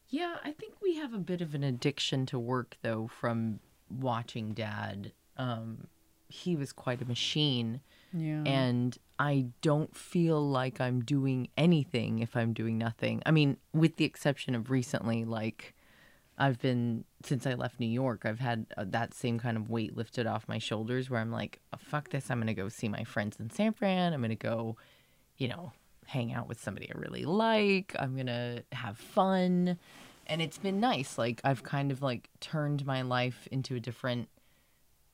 [0.09, 4.53] Yeah, I think we have a bit of an addiction to work though from watching
[4.53, 5.13] dad.
[5.37, 5.87] Um
[6.27, 7.81] he was quite a machine
[8.13, 13.21] yeah and I don't feel like I'm doing anything if I'm doing nothing.
[13.25, 15.73] I mean, with the exception of recently like
[16.37, 19.95] I've been since I left New York, I've had uh, that same kind of weight
[19.95, 22.89] lifted off my shoulders where I'm like, oh, fuck this, I'm going to go see
[22.89, 24.13] my friends in San Fran.
[24.13, 24.75] I'm going to go,
[25.37, 25.71] you know,
[26.07, 27.95] hang out with somebody I really like.
[27.97, 29.77] I'm going to have fun.
[30.27, 31.17] And it's been nice.
[31.17, 34.27] Like I've kind of like turned my life into a different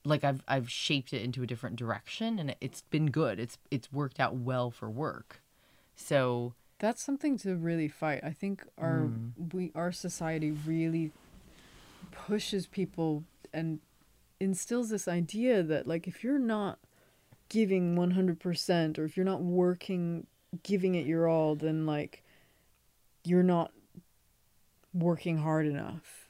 [0.03, 3.39] like I've I've shaped it into a different direction and it's been good.
[3.39, 5.41] It's it's worked out well for work.
[5.95, 9.53] So, that's something to really fight i think our Mm.
[9.53, 11.11] we our society really
[12.11, 13.79] pushes people and
[14.39, 16.79] instills this idea that like if you're not
[17.49, 20.25] giving 100% or if you're not working
[20.63, 22.23] giving it your all then like
[23.23, 23.71] you're not
[24.93, 26.27] working hard enough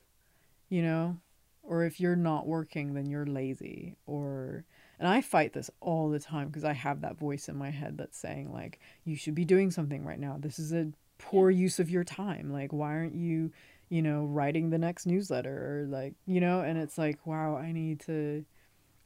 [0.68, 1.16] you know
[1.64, 4.66] or if you're not working then you're lazy or
[5.00, 7.98] and i fight this all the time because i have that voice in my head
[7.98, 10.38] that's saying like you should be doing something right now.
[10.40, 12.52] This is a poor use of your time.
[12.52, 13.52] Like why aren't you
[13.90, 16.62] you know writing the next newsletter or like you know?
[16.62, 18.46] And it's like wow i need to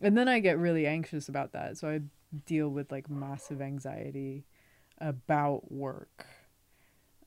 [0.01, 1.77] and then i get really anxious about that.
[1.77, 2.01] So i
[2.45, 4.45] deal with like massive anxiety
[4.99, 6.25] about work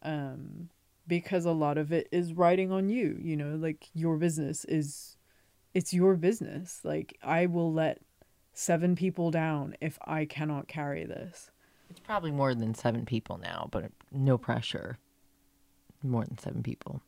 [0.02, 0.68] um,
[1.06, 3.18] because a lot of it is riding on you.
[3.20, 5.16] You know, like your business is,
[5.74, 6.80] it's your business.
[6.84, 8.00] Like I will let
[8.52, 11.50] seven people down if I cannot carry this.
[11.90, 14.98] It's probably more than seven people now, but no pressure.
[16.02, 17.00] More than seven people.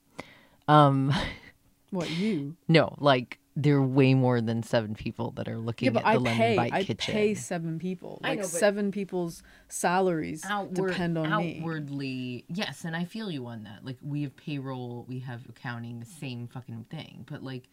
[0.68, 1.12] Um,
[1.90, 2.54] What you?
[2.68, 6.06] no, like there are way more than seven people that are looking Yeah, but at
[6.06, 6.56] I the London pay.
[6.56, 7.12] Bike I Kitchen.
[7.12, 8.20] pay seven people.
[8.22, 11.58] I Like know, but- seven people's salaries Outward, depend on me.
[11.58, 13.84] outwardly, yes, and I feel you on that.
[13.84, 17.26] Like we have payroll, we have accounting, the same fucking thing.
[17.28, 17.64] But like,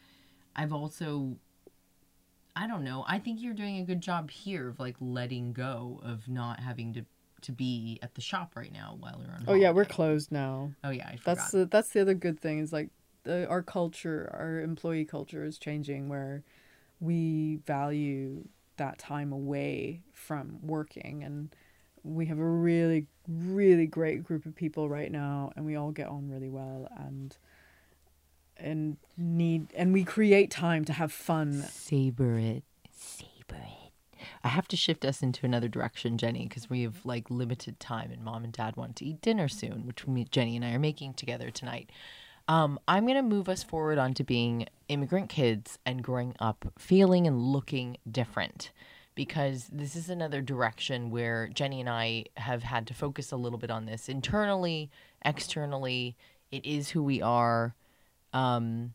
[0.58, 1.38] I've also,
[2.56, 3.06] I don't know.
[3.08, 6.94] I think you're doing a good job here of like letting go of not having
[6.96, 7.06] to
[7.40, 9.46] to be at the shop right now while you're on.
[9.48, 10.72] Oh yeah, we're closed now.
[10.84, 11.38] Oh yeah, I forgot.
[11.38, 12.90] That's the that's the other good thing is like
[13.24, 16.44] the, our culture, our employee culture is changing where
[17.00, 21.56] we value that time away from working and
[22.04, 26.08] we have a really really great group of people right now and we all get
[26.08, 27.38] on really well and
[28.60, 32.64] and need and we create time to have fun Saber it.
[32.92, 33.92] Saber it.
[34.44, 38.12] I have to shift us into another direction, Jenni, because we have like limited time
[38.12, 41.14] and mom and dad want to eat dinner soon, which Jenni and I are making
[41.14, 41.92] together tonight.
[42.48, 47.28] Um, I'm going to move us forward onto being immigrant kids and growing up feeling
[47.28, 48.72] and looking different
[49.16, 53.58] because this is another direction where Jenni and I have had to focus a little
[53.58, 54.90] bit on this internally,
[55.26, 56.16] externally.
[56.52, 57.76] It is who we are.
[58.34, 58.94] Um,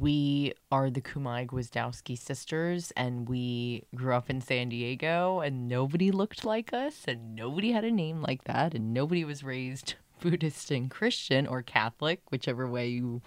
[0.00, 6.10] we are the Kumai Gwiazdowski sisters, and we grew up in San Diego, and nobody
[6.10, 10.70] looked like us, and nobody had a name like that, and nobody was raised Buddhist
[10.70, 13.22] and Christian or Catholic, whichever way you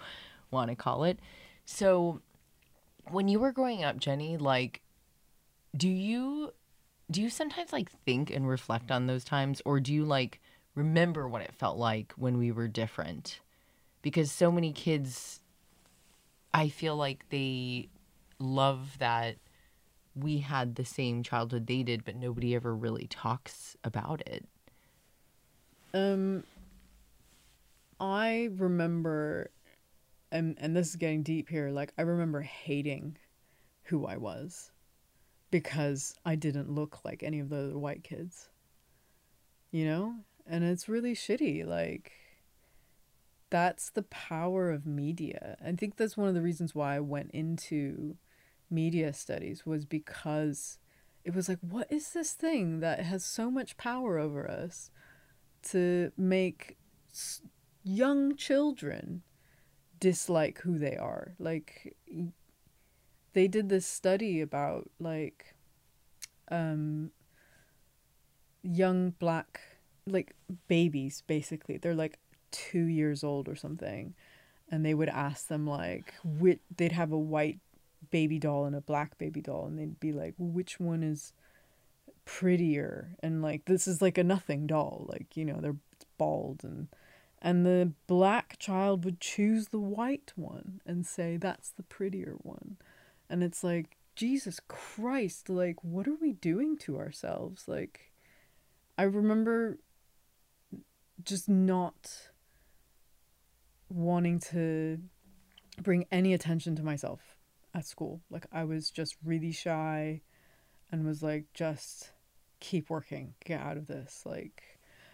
[0.50, 1.20] want to call it.
[1.64, 2.20] So,
[3.10, 4.80] when you were growing up, Jenni, like,
[5.76, 6.52] do you
[7.10, 10.40] do you sometimes like think and reflect on those times, or do you like
[10.74, 13.40] remember what it felt like when we were different?
[14.06, 15.40] Because so many kids
[16.54, 17.88] I feel like they
[18.38, 19.34] love that
[20.14, 24.46] we had the same childhood they did, but nobody ever really talks about it.
[25.92, 26.44] Um,
[27.98, 29.50] I remember,
[30.30, 31.70] and and this is getting deep here.
[31.70, 33.16] Like I remember hating
[33.86, 34.70] who I was
[35.50, 38.50] because I didn't look like any of the white kids.
[39.72, 40.14] You know,
[40.46, 41.66] and it's really shitty.
[41.66, 42.12] Like
[43.50, 45.56] that's the power of media.
[45.64, 48.16] I think that's one of the reasons why I went into
[48.70, 50.78] media studies was because
[51.24, 54.90] it was like, what is this thing that has so much power over us?
[55.70, 56.76] to make
[57.12, 57.42] s-
[57.82, 59.22] young children
[59.98, 61.34] dislike who they are.
[61.38, 61.96] Like
[63.32, 65.54] they did this study about like
[66.50, 67.10] um
[68.62, 69.60] young black
[70.06, 70.34] like
[70.68, 71.76] babies basically.
[71.78, 72.18] They're like
[72.50, 74.14] 2 years old or something
[74.70, 77.58] and they would ask them like which they'd have a white
[78.10, 81.32] baby doll and a black baby doll and they'd be like which one is
[82.24, 83.16] prettier?
[83.22, 85.76] And like this is like a nothing doll like you know they're
[86.18, 86.88] bald and
[87.40, 92.76] and the black child would choose the white one and say that's the prettier one.
[93.28, 97.68] And it's like jesus christ like what are we doing to ourselves?
[97.68, 98.12] Like
[98.98, 99.78] i remember
[101.22, 102.30] just not
[103.88, 104.98] wanting to
[105.80, 107.20] bring any attention to myself
[107.74, 108.20] at school.
[108.30, 110.22] Like i was just really shy
[110.90, 112.12] and was like just
[112.60, 114.22] keep working get out of this.
[114.24, 114.62] Like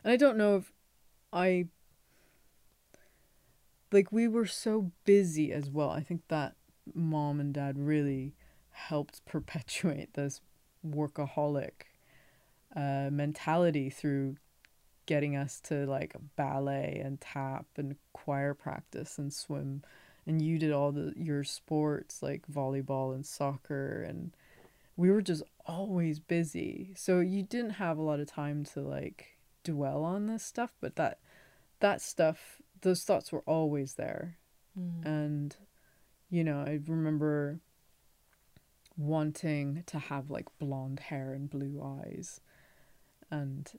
[0.05, 0.73] and i don't know if
[1.33, 1.67] i
[3.93, 5.91] like we were so busy as well.
[5.91, 6.55] I think that
[6.95, 8.35] mom and dad really
[8.71, 10.41] helped perpetuate this
[10.87, 11.87] workaholic
[12.75, 14.37] uh, mentality through
[15.07, 19.83] getting us to like ballet and tap and choir practice and swim
[20.27, 24.33] and you did all the your sports like volleyball and soccer and
[24.97, 26.93] we were just always busy.
[26.95, 30.97] So you didn't have a lot of time to like dwell on this stuff but
[30.97, 31.19] that
[31.81, 34.37] that stuff those thoughts were always there.
[34.79, 35.07] Mm.
[35.07, 35.57] And
[36.31, 37.61] you know i remember
[38.97, 42.41] wanting to have like blonde hair and blue eyes.
[43.31, 43.71] And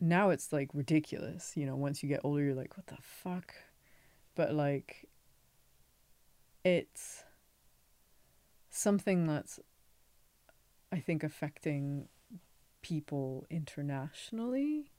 [0.00, 3.54] now it's like ridiculous you know once you get older you're like what the fuck?
[4.34, 5.08] But like
[6.64, 7.22] it's
[8.70, 9.60] something that's
[10.92, 12.08] i think affecting
[12.82, 14.90] people internationally.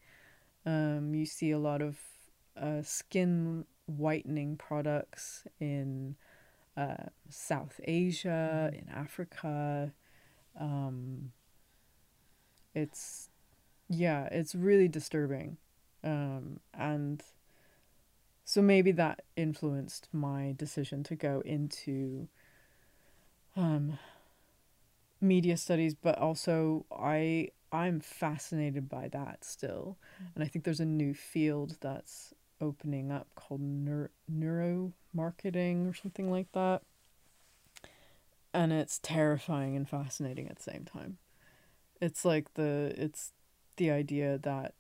[0.66, 1.98] Um you see a lot of
[2.60, 6.16] uh, skin whitening products in
[6.76, 9.93] uh, south asia in africa.
[10.60, 11.32] Um
[12.74, 13.30] it's
[13.89, 15.57] yeah it's really disturbing
[16.03, 17.23] Um, and
[18.45, 22.29] so maybe that influenced my decision to go into
[23.55, 23.97] um,
[25.21, 29.97] media studies, but also I I'm fascinated by that still,
[30.35, 36.31] and I think there's a new field that's opening up called neuro neuromarketing or something
[36.31, 36.81] like that,
[38.53, 41.17] and it's terrifying and fascinating at the same time.
[42.01, 43.33] It's like the it's
[43.78, 44.73] the idea that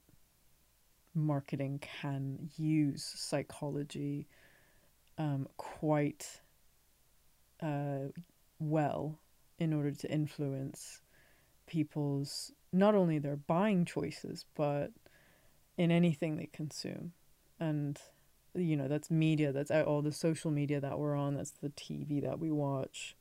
[1.13, 4.27] marketing can use psychology
[5.17, 6.41] um, quite
[7.61, 8.09] uh,
[8.59, 9.19] well
[9.57, 11.01] in order to influence
[11.65, 14.91] people's not only their buying choices but
[15.77, 17.11] in anything they consume
[17.59, 17.99] and
[18.53, 22.21] you know that's media that's all the social media that we're on that's the tv
[22.21, 23.15] that we watch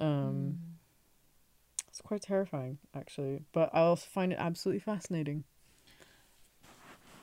[0.00, 0.56] um mm.
[1.90, 5.44] It's quite terrifying actually but i also find it absolutely fascinating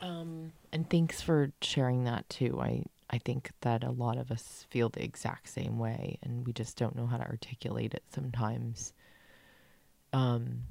[0.01, 4.65] um and thanks for sharing that too i I think that a lot of us
[4.69, 8.93] feel the exact same way and we just don't know how to articulate it sometimes.
[10.11, 10.63] Um,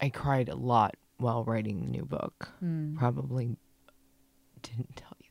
[0.00, 2.50] I cried a lot while writing the new book.
[2.62, 2.98] Mm.
[2.98, 3.56] Probably
[4.60, 5.30] didn't tell you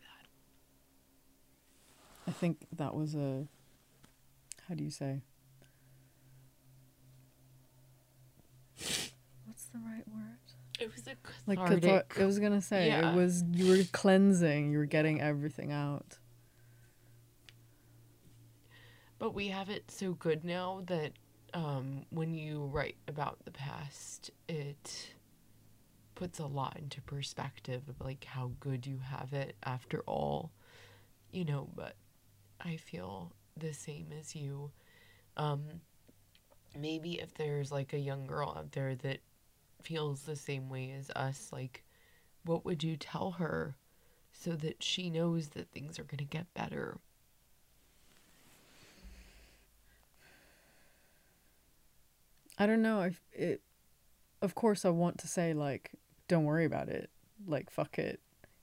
[2.25, 2.31] that.
[2.31, 3.45] I think that was a
[4.67, 5.21] how do you say?
[9.45, 10.39] What's the right word?
[10.83, 11.45] It was a cathartic.
[11.47, 13.11] Like cathar- I was gonna say yeah.
[13.11, 16.17] it was you were cleansing, you were getting everything out.
[19.17, 21.13] But we have it so good now that
[21.53, 25.13] um, when you write about the past, it
[26.15, 30.51] puts a lot into perspective of like how good you have it after all,
[31.31, 31.69] you know.
[31.73, 31.95] But
[32.59, 34.71] I feel the same as you.
[35.37, 35.63] Um,
[36.77, 39.21] maybe if there's like a young girl out there that
[39.83, 41.83] feels the same way as us, like,
[42.43, 43.75] what would you tell her
[44.31, 46.99] so that she knows that things are going to get better?
[52.57, 53.01] I don't know.
[53.01, 53.61] if it,
[54.41, 55.91] of course, I want to say like,
[56.27, 57.09] don't worry about it.
[57.45, 58.19] Like, fuck it.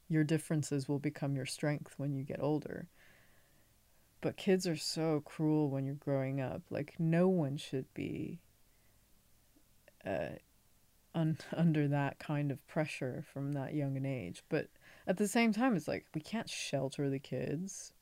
[0.08, 2.88] Your differences will become your strength when you get older.
[4.20, 6.62] But kids are so cruel when you're growing up.
[6.70, 8.40] Like, no one should be
[10.06, 10.36] uh,
[11.14, 14.42] un- under that kind of pressure from that young an age.
[14.48, 14.68] But
[15.06, 17.92] at the same time, it's like we can't shelter the kids.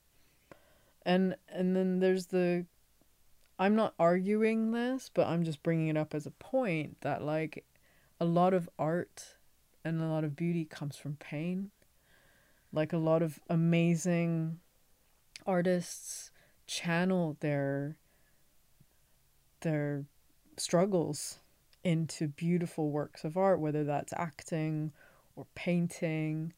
[1.03, 2.67] And and then there's the
[3.59, 7.65] I'm not arguing this, but I'm just bringing it up as a point that like
[8.21, 9.35] a lot of art
[9.85, 11.71] and a lot of beauty comes from pain.
[12.73, 14.61] Like a lot of amazing
[15.47, 16.31] artists
[16.67, 17.97] channel their
[19.61, 20.05] their
[20.57, 21.39] struggles
[21.85, 24.93] into beautiful works of art, whether that's acting
[25.37, 26.53] or painting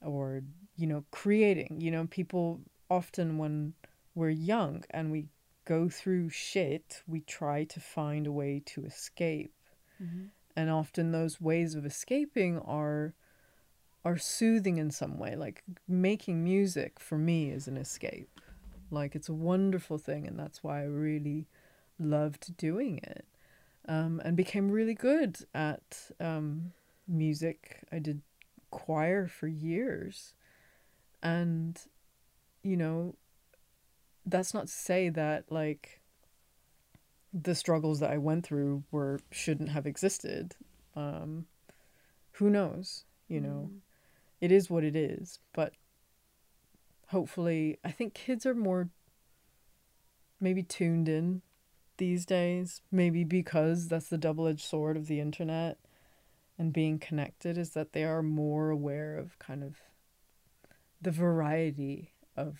[0.00, 0.42] or,
[0.76, 1.78] you know, creating.
[1.80, 3.74] You know, people often, when
[4.14, 5.26] we're young and we
[5.64, 9.52] go through shit, we try to find a way to escape.
[10.02, 10.26] Mm-hmm.
[10.56, 13.14] And often those ways of escaping are
[14.04, 15.34] are soothing in some way.
[15.34, 18.40] Like making music for me is an escape.
[18.90, 21.48] Like it's a wonderful thing and that's why I really
[21.98, 23.26] loved doing it
[23.88, 26.72] um, and became really good at um,
[27.06, 27.78] music.
[27.92, 28.22] I did
[28.70, 30.34] choir for years.
[31.22, 31.78] And,
[32.62, 33.14] you know,
[34.24, 36.00] that's not to say that, like,
[37.32, 40.54] the struggles that I went through were shouldn't have existed.
[40.94, 41.46] Um,
[42.32, 43.04] who knows?
[43.28, 43.78] You know, mm.
[44.40, 45.40] it is what it is.
[45.52, 45.74] But
[47.08, 48.88] hopefully, I think kids are more
[50.40, 51.42] maybe tuned in
[51.98, 55.78] these days, maybe because that's the double edged sword of the internet
[56.58, 59.76] and being connected, is that they are more aware of kind of
[61.00, 62.58] the variety of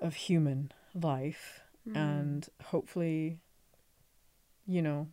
[0.00, 1.96] of human life mm.
[1.96, 3.38] and hopefully
[4.66, 5.08] you know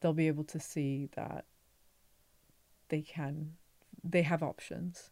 [0.00, 1.46] they'll be able to see that
[2.88, 3.52] they can
[4.02, 5.10] they have options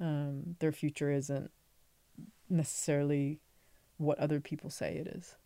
[0.00, 1.50] um, their future isn't
[2.48, 3.40] necessarily
[3.98, 5.36] what other people say it is.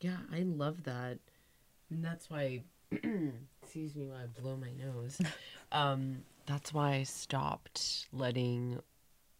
[0.00, 1.18] Yeah, I love that.
[1.90, 2.62] And that's why
[3.62, 5.20] excuse me while I blow my nose.
[5.72, 8.80] um, that's why I stopped letting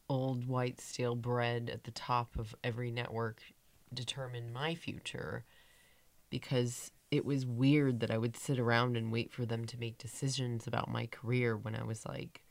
[0.08, 3.42] old white stale bread at the top of every network
[3.92, 5.44] determine my future
[6.30, 9.98] because it was weird that I would sit around and wait for them to make
[9.98, 12.42] decisions about my career when I was like,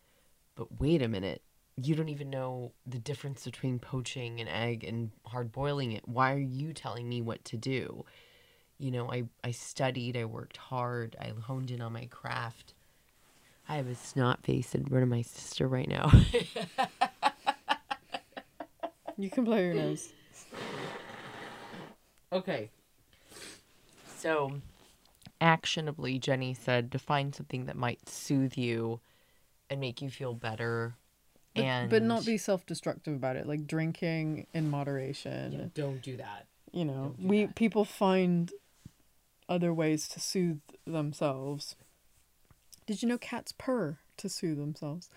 [0.56, 1.42] but wait a minute,
[1.76, 6.08] you don't even know the difference between poaching an egg and hard boiling it.
[6.08, 8.06] Why are you telling me what to do?
[8.84, 12.74] you know, I, I studied, I worked hard, I honed in on my craft.
[13.70, 16.12] I have a snot face in front of my sister right now.
[19.16, 20.12] You can blow your nose.
[22.34, 22.72] okay.
[24.18, 24.60] So,
[25.40, 29.02] actionably, Jenni said to find something that might soothe you
[29.70, 30.96] and make you feel better.
[31.56, 35.52] But, and but not be self-destructive about it, like drinking in moderation.
[35.52, 36.48] Yeah, don't do that.
[36.72, 37.56] You know, Don't we that.
[37.56, 38.52] people find
[39.48, 41.76] other ways to soothe themselves.
[42.88, 45.10] Did you know cats purr to soothe themselves?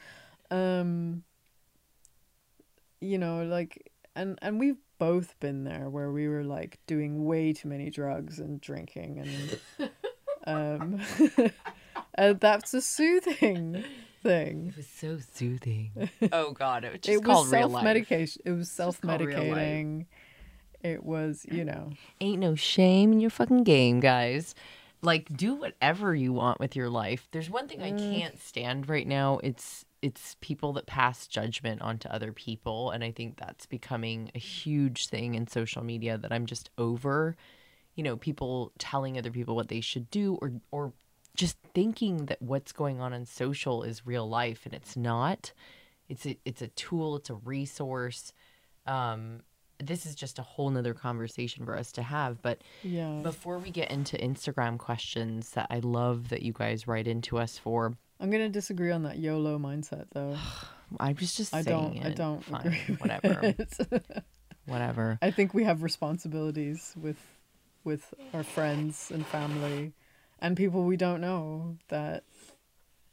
[0.50, 1.24] Um
[3.00, 7.52] you know, like and and we've both been there where we were like doing way
[7.52, 9.18] too many drugs and drinking
[9.78, 9.90] and
[10.46, 11.00] um
[12.14, 13.84] and that's a soothing
[14.26, 14.68] thing.
[14.68, 16.10] It was so soothing.
[16.32, 17.84] oh God, it was just it was called real self life.
[17.84, 18.42] medication.
[18.44, 19.48] It was self called real life.
[19.48, 20.06] medicating.
[20.82, 21.90] It was, you know.
[22.20, 24.54] Ain't no shame in your fucking game, guys.
[25.02, 27.28] Like do whatever you want with your life.
[27.30, 27.98] There's one thing I mm.
[27.98, 29.38] can't stand right now.
[29.42, 34.38] It's it's people that pass judgment onto other people and I think that's becoming a
[34.38, 37.36] huge thing in social media that I'm just over.
[37.94, 40.92] You know, people telling other people what they should do or or
[41.36, 45.52] just thinking that what's going on in social is real life and it's not.
[46.08, 48.32] It's a, it's a tool, it's a resource.
[48.86, 49.40] Um
[49.78, 52.40] this is just a whole nother conversation for us to have.
[52.40, 53.20] But Yeah.
[53.22, 57.58] before we get into Instagram questions that I love that you guys write into us
[57.58, 60.34] for, I'm gonna disagree on that YOLO mindset though.
[61.00, 63.54] I was just I don't I don't Fine, agree whatever,
[64.66, 65.18] whatever.
[65.20, 67.18] I think we have responsibilities with
[67.84, 69.92] with our friends and family
[70.38, 72.24] and people we don't know that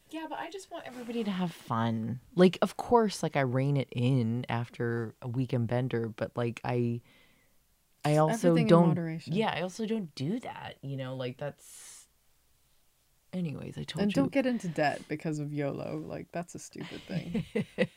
[0.10, 2.20] Yeah, but I just want everybody to have fun.
[2.36, 7.02] Like, of course, like I rein it in after a weekend bender, but like I,
[8.06, 9.22] I also everything don't.
[9.26, 10.76] Yeah, I also don't do that.
[10.82, 12.08] You know, like that's.
[13.32, 14.22] Anyways, I told and you.
[14.22, 16.04] And don't get into debt because of YOLO.
[16.06, 17.44] Like that's a stupid thing.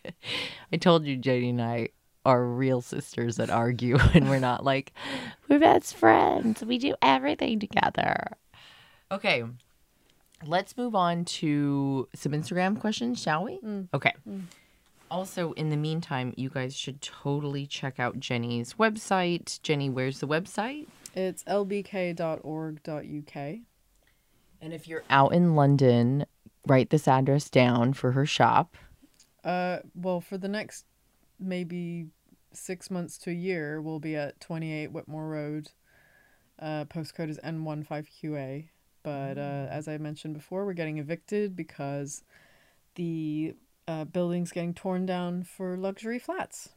[0.73, 1.91] I told you, JD and I
[2.25, 4.93] are real sisters that argue, and we're not like
[5.49, 6.65] we're best friends.
[6.65, 8.39] We do everything together.
[9.11, 9.45] Okay,
[10.45, 13.59] let's move on to some Instagram questions, shall we?
[13.95, 14.13] Okay.
[15.11, 19.61] Also, in the meantime, you guys should totally check out Jenni's website.
[19.61, 20.87] Jenni, where's the website?
[21.15, 23.37] it's lbk.org.uk.
[24.61, 26.27] And if you're out in London,
[26.67, 28.77] write this address down for her shop.
[29.45, 30.85] Uh well for the next
[31.39, 32.07] maybe
[32.53, 35.71] six months to a year we'll be at twenty eight Whitmore Road.
[36.59, 38.69] Uh postcode is N one five QA.
[39.07, 42.25] But uh as I mentioned before, we're getting evicted because
[42.97, 43.55] the
[43.87, 46.71] uh, building's getting torn down for luxury flats.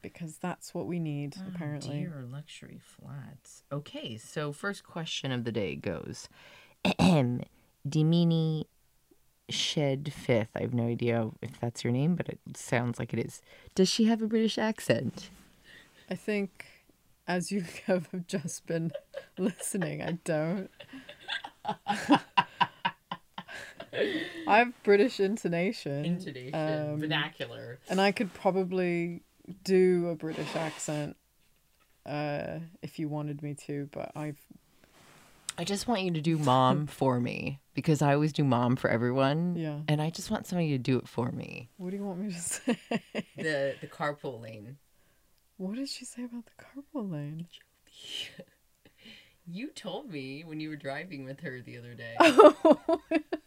[0.00, 2.06] Because that's what we need, apparently.
[2.06, 3.64] Oh, Dear luxury flats.
[3.70, 6.30] Okay, so first question of the day goes
[7.86, 8.64] Dimini
[9.50, 10.52] Shed Fifth.
[10.56, 13.42] I have no idea if that's your name, but it sounds like it is.
[13.74, 15.28] Does she have a British accent?
[16.08, 16.64] I think
[17.26, 18.92] as you have just been
[19.36, 20.70] listening, I don't.
[24.46, 26.04] I have British intonation.
[26.04, 26.54] Intonation,
[26.92, 27.78] Um, vernacular.
[27.88, 29.22] And I could probably
[29.64, 31.16] do a British accent
[32.06, 34.38] uh, if you wanted me to, but I've.
[35.60, 38.88] I just want you to do mom for me because I always do mom for
[38.88, 39.56] everyone.
[39.56, 39.80] Yeah.
[39.88, 41.68] And I just want somebody to do it for me.
[41.76, 42.78] What do you want me to say?
[43.36, 44.76] The the carpool lane.
[45.56, 47.48] What did she say about the carpool lane?
[49.50, 52.16] You told me when you were driving with her the other day.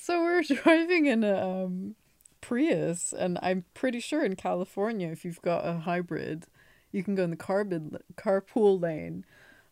[0.00, 1.96] So we're driving in a um,
[2.40, 6.46] Prius, and I'm pretty sure in California, if you've got a hybrid,
[6.92, 9.24] you can go in the carbon carpool lane.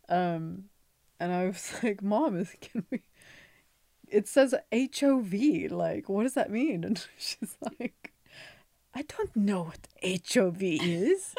[0.08, 0.64] Um,
[1.20, 3.02] and I was like, "Mom, is can we?"
[4.08, 5.70] It says HOV.
[5.70, 6.84] Like, what does that mean?
[6.84, 8.12] And she's like,
[8.94, 11.34] "I don't know what HOV is.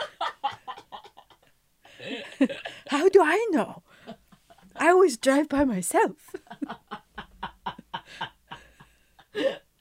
[2.89, 3.83] How do I know?
[4.75, 6.35] I always drive by myself."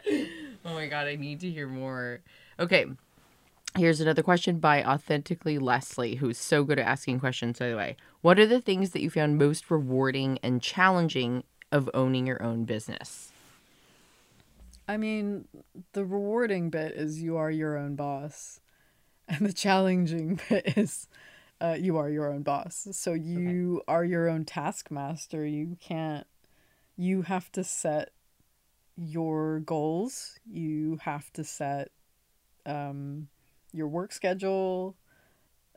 [0.65, 2.21] Oh my god, I need to hear more.
[2.59, 2.87] Okay.
[3.77, 7.97] Here's another question by Authentically Leslie, who's so good at asking questions, by the way.
[8.23, 12.65] What are the things that you found most rewarding and challenging of owning your own
[12.65, 13.33] business?
[14.87, 15.49] I mean,
[15.93, 18.61] the rewarding bit is you are your own boss,
[19.29, 21.09] and the challenging bit is
[21.61, 22.89] uh, you are your own boss.
[22.93, 25.47] So you are your own taskmaster.
[25.47, 26.27] You can't,
[26.97, 28.11] you have to set
[28.97, 31.91] your goals, you have to set
[32.67, 33.29] um,
[33.73, 34.97] your work schedule.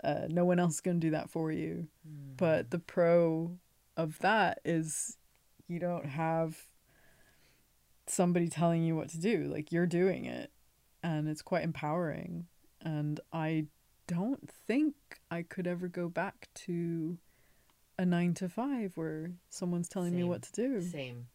[0.04, 1.88] Uh, no one else is going to do that for you.
[2.38, 3.58] But the pro
[3.96, 5.18] of that is
[5.68, 6.58] you don't have
[8.06, 9.50] somebody telling you what to do.
[9.52, 10.52] Like you're doing it
[11.02, 12.46] and it's quite empowering.
[12.82, 13.66] And I
[14.08, 14.96] don't think
[15.30, 17.18] I could ever go back to
[18.00, 20.82] a nine to five where someone's telling me what to do.
[20.82, 21.28] Same.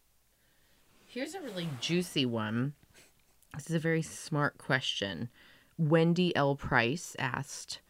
[1.07, 2.73] Here's a really juicy one.
[3.55, 5.29] This is a very smart question.
[5.77, 6.57] Wendy L.
[6.57, 7.81] Price asked,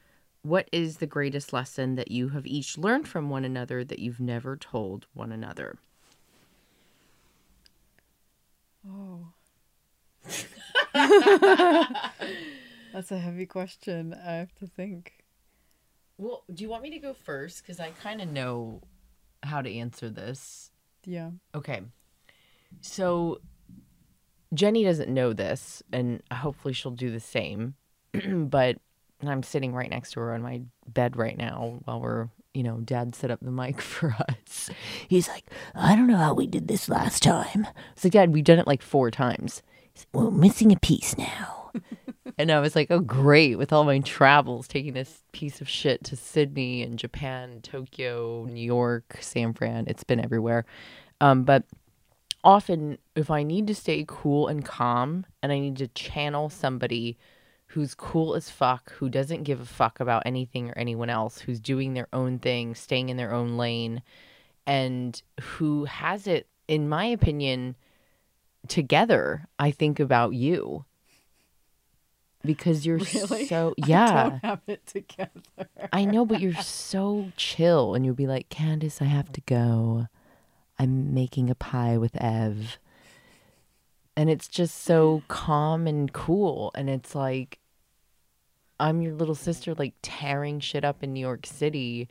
[0.43, 4.21] What is the greatest lesson that you have each learned from one another that you've
[4.21, 5.79] never told one another?
[8.89, 9.29] Oh.
[12.93, 14.15] That's a heavy question.
[14.15, 15.25] I have to think.
[16.19, 17.63] Well, do you want me to go first?
[17.63, 18.83] Because I kind of know
[19.43, 20.71] how to answer this.
[21.05, 21.31] Yeah.
[21.55, 21.83] Okay.
[22.81, 23.41] So
[24.55, 27.75] Jenni doesn't know this, and hopefully she'll do the same.
[28.13, 28.77] but
[29.23, 32.79] I'm sitting right next to her on my bed right now while we're, you know,
[32.79, 34.71] dad set up the mic for us.
[35.09, 37.67] He's like, I don't know how we did this last time.
[37.95, 39.63] It's like, Dad, we've done it like four times.
[39.97, 41.71] Like, well, missing a piece now.
[42.39, 43.57] and I was like, oh, great.
[43.57, 48.65] With all my travels, taking this piece of shit to Sydney and Japan, Tokyo, New
[48.65, 50.65] York, San Fran, it's been everywhere.
[51.21, 51.65] Um, but
[52.45, 57.19] often, if I need to stay cool and calm and I need to channel somebody
[57.67, 61.59] who's cool as fuck, who doesn't give a fuck about anything or anyone else, who's
[61.59, 64.03] doing their own thing, staying in their own lane,
[64.67, 67.75] and who has it, in my opinion,
[68.69, 70.85] together, I think about you.
[72.45, 73.47] Because you're Really?
[73.47, 74.23] so I yeah.
[74.31, 75.31] don't have it together.
[75.93, 80.09] I know, but you're so chill, and you'll be like, Candace, I have to go.
[80.79, 82.79] I'm making a pie with Ev.
[84.17, 86.71] And it's just so calm and cool.
[86.75, 87.59] And it's like,
[88.81, 92.09] I'm your little sister, like tearing shit up in New York City.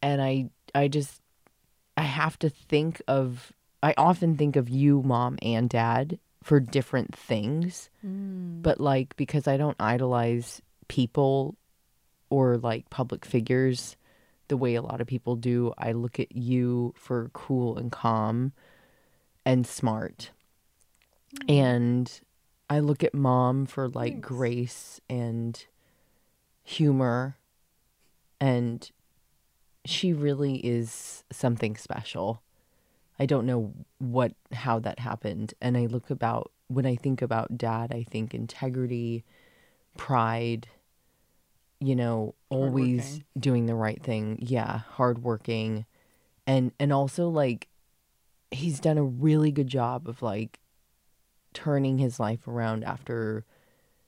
[0.00, 1.20] And I, I just,
[1.96, 7.14] I have to think of, I often think of you, mom, and dad for different
[7.14, 7.90] things.
[8.04, 8.62] Mm.
[8.62, 11.56] But like, because I don't idolize people
[12.30, 13.96] or like public figures
[14.48, 15.72] the way a lot of people do.
[15.78, 18.52] I look at you for cool and calm
[19.44, 20.30] and smart.
[21.48, 22.10] And
[22.68, 24.28] I look at mom for like Thanks.
[24.28, 25.64] grace and
[26.64, 27.36] humor.
[28.40, 28.90] And
[29.84, 32.42] she really is something special.
[33.20, 35.52] I don't know what how that happened.
[35.60, 39.24] And I look about when I think about dad, I think integrity,
[39.98, 40.68] pride,
[41.80, 44.38] you know, always doing the right thing.
[44.40, 45.84] Yeah, hardworking.
[46.46, 47.68] And and also like
[48.50, 50.58] he's done a really good job of like
[51.52, 53.44] turning his life around after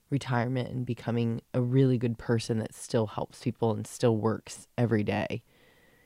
[0.09, 5.03] retirement and becoming a really good person that still helps people and still works every
[5.03, 5.43] day.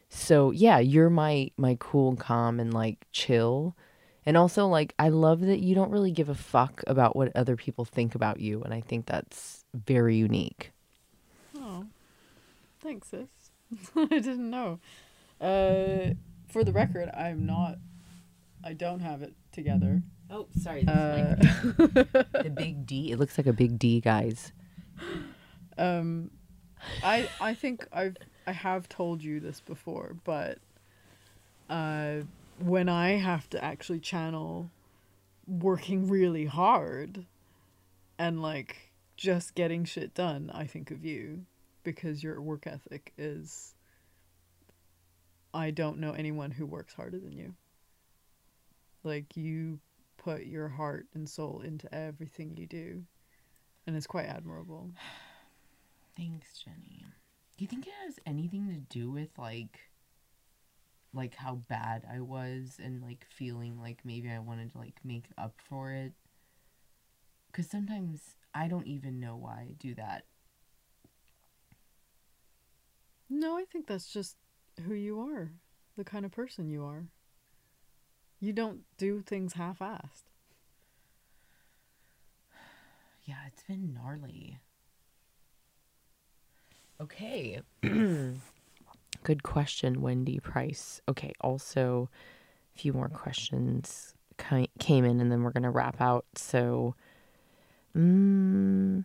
[0.10, 3.76] So, yeah, you're my my cool calm and like chill.
[4.26, 7.56] And also like I love that you don't really give a fuck about what other
[7.56, 10.72] people think about you and I think that's very unique.
[11.58, 11.86] Oh,
[12.82, 13.30] thanks, sis.
[13.96, 14.80] I didn't know.
[15.40, 16.14] Uh,
[16.50, 17.78] for the record, I'm not.
[18.64, 20.02] I don't have it together.
[20.30, 20.84] Oh, sorry.
[20.88, 23.12] Uh, the big D.
[23.12, 24.52] It looks like a big D, guys.
[25.78, 26.32] um,
[27.04, 28.18] I I think I've
[28.48, 30.60] I have told you this before, but
[31.70, 32.22] uh,
[32.60, 34.72] when I have to actually channel
[35.46, 37.26] working really hard
[38.18, 41.46] and like just getting shit done, I think of you
[41.84, 43.74] because your work ethic is.
[45.54, 47.54] I don't know anyone who works harder than you.
[49.04, 49.80] Like you
[50.18, 53.04] put your heart and soul into everything you do,
[53.86, 54.92] and it's quite admirable.
[56.16, 56.98] Thanks, Jenni.
[57.58, 59.80] Do you think it has anything to do with like
[61.12, 65.26] like how bad I was and like feeling like maybe I wanted to like make
[65.40, 66.14] up for it?
[67.52, 70.26] Cuz sometimes I don't even know why I do that.
[73.30, 74.38] No, I think that's just
[74.86, 75.52] who you are,
[75.96, 77.08] the kind of person you are.
[78.40, 80.30] You don't do things half assed.
[83.26, 84.60] Yeah, it's been gnarly.
[87.02, 87.62] Okay.
[89.24, 91.02] Good question, Wendy Price.
[91.10, 92.10] Okay, also
[92.76, 96.26] a few more questions ki- came in and then we're going to wrap out.
[96.36, 96.96] So,
[97.96, 99.04] mm,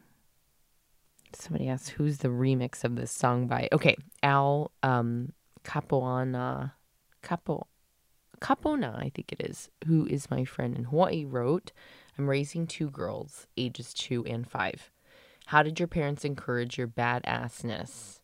[1.35, 3.69] somebody asked who's the remix of this song by?
[3.73, 5.33] Okay, Al um,
[5.65, 6.75] Capuana.
[7.23, 7.67] Capo
[8.41, 11.71] Capona, I think it is, who is my friend in Hawaii, wrote,
[12.19, 14.92] I'm raising two girls, ages two and five.
[15.53, 18.21] How did your parents encourage your badassness?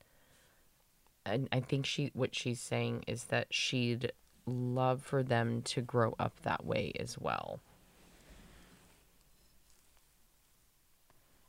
[1.27, 4.13] And I think she what she's saying is that she'd
[4.47, 7.61] love for them to grow up that way as well.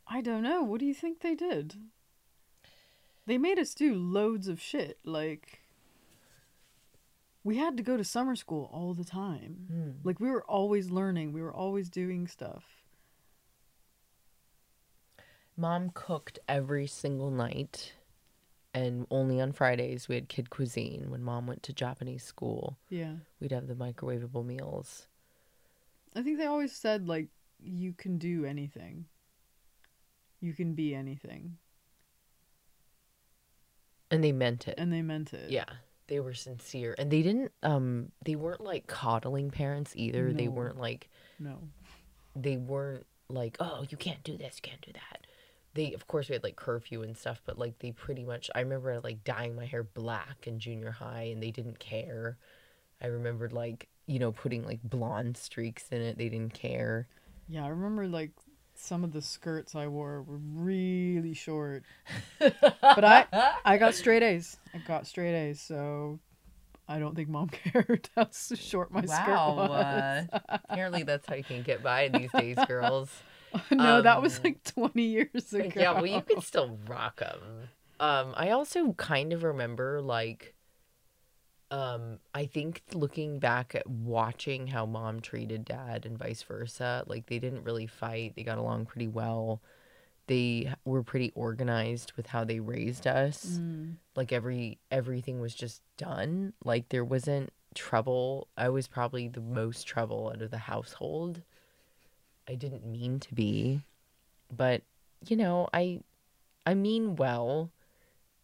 [0.06, 0.64] I don't know.
[0.64, 1.76] What do you think they did?
[3.26, 5.00] They made us do loads of shit.
[5.06, 5.62] Like,
[7.42, 9.68] we had to go to summer school all the time.
[9.72, 9.92] Hmm.
[10.04, 12.79] Like, we were always learning, we were always doing stuff.
[15.60, 17.92] Mom cooked every single night,
[18.74, 21.08] and only on Fridays we had kid cuisine.
[21.10, 23.16] When mom went to Japanese school, Yeah.
[23.42, 25.08] we'd have the microwavable meals.
[26.16, 27.28] I think they always said, like,
[27.62, 29.06] you can do anything,
[30.40, 31.58] you can be anything.
[34.10, 34.76] And they meant it.
[34.78, 35.52] And they meant it.
[35.52, 35.66] Yeah.
[36.08, 36.96] They were sincere.
[36.98, 40.32] And they didn't um they weren't like coddling parents either.
[40.34, 41.60] They weren't like No.
[42.36, 45.28] they weren't like, "Oh, you can't do this, you can't do that."
[45.80, 48.60] They of course we had like curfew and stuff, but like they pretty much I
[48.60, 52.38] remember like dyeing my hair black in junior high and they didn't care.
[53.02, 56.18] I remembered like, you know, putting like blonde streaks in it.
[56.18, 57.08] They didn't care.
[57.48, 58.32] Yeah, I remember, like,
[58.76, 61.84] some of the skirts I wore were really short.
[62.40, 63.26] but I
[63.66, 64.58] I got straight A's.
[64.74, 66.20] I got straight A's, so
[66.88, 69.70] I don't think mom cared how short my skirt was.
[69.72, 73.10] uh, apparently that's how you can get by these days, girls.
[73.72, 75.72] no, that was um, like 20 years ago.
[75.76, 77.40] Yeah, well, you can still rock them.
[78.00, 80.56] Um, I also kind of remember like,
[81.72, 87.28] um, I think looking back at watching how mom treated dad and vice versa, like
[87.28, 88.34] they didn't really fight.
[88.36, 89.62] They got along pretty well.
[90.28, 93.60] They were pretty organized with how they raised us.
[93.60, 93.96] Mm.
[94.16, 96.54] Like every everything was just done.
[96.64, 98.48] Like there wasn't trouble.
[98.58, 101.42] I was probably the most trouble out of the household.
[102.50, 103.82] I didn't mean to be,
[104.56, 104.82] but
[105.28, 106.02] you know, I
[106.66, 107.72] I mean well.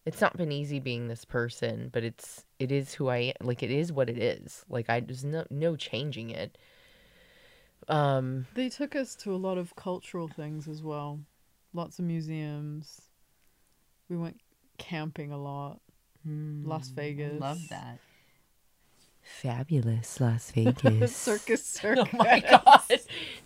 [0.05, 3.47] It's not been easy being this person, but it's it is who I am.
[3.47, 4.63] Like it is what it is.
[4.69, 6.59] Like I there's no no changing it.
[7.87, 11.21] Um They took us to a lot of cultural things as well.
[11.73, 13.01] Lots of museums.
[14.07, 14.39] We went
[14.77, 15.79] camping a lot.
[16.23, 17.41] Las Vegas.
[17.41, 17.99] Love that.
[19.25, 21.15] Fabulous Las Vegas.
[21.15, 22.07] circus, circus.
[22.13, 22.81] Oh my god.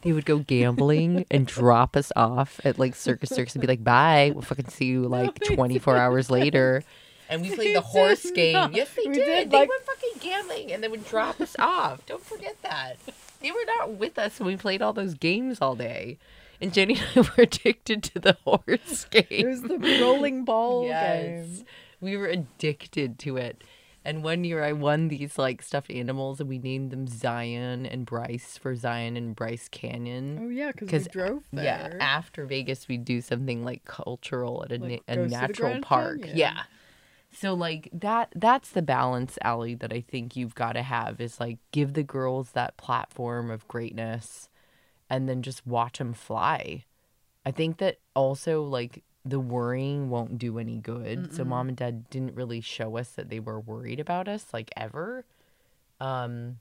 [0.01, 3.84] They would go gambling and drop us off at like Circus Circus and be like,
[3.84, 4.32] bye.
[4.34, 6.84] We'll fucking see you like they 24 hours later.
[7.30, 8.53] And we played They the horse did game.
[8.53, 8.73] not.
[8.75, 9.25] Yes, they We did.
[9.25, 12.05] did, They like- went fucking gambling and they would drop us off.
[12.05, 12.97] Don't forget that.
[13.41, 16.17] They were not with us when we played all those games all day.
[16.61, 19.25] And Jenni and I were addicted to the horse game.
[19.30, 21.45] It was the rolling ball Yes.
[21.47, 21.65] game.
[22.01, 23.61] We were addicted to it.
[24.10, 28.07] And one year I won these like stuffed animals and we named them Zion and
[28.07, 30.39] Bryce for Zion and Bryce Canyon.
[30.41, 31.64] Oh yeah, because we drove there.
[31.64, 35.30] Yeah, after Vegas we'd do something like cultural at a, Like na- a go see
[35.30, 36.22] the natural park.
[36.22, 36.38] Canyon.
[36.38, 36.62] Yeah.
[37.32, 41.39] So like that that's the balance, Allie, that I think you've got to have is
[41.39, 44.49] like give the girls that platform of greatness
[45.07, 46.86] and then just watch them fly.
[47.45, 51.34] I think that also like the worrying won't do any good.
[51.34, 54.72] So mom and dad didn't really show us that they were worried about us like
[54.78, 55.26] ever.
[55.99, 56.59] Um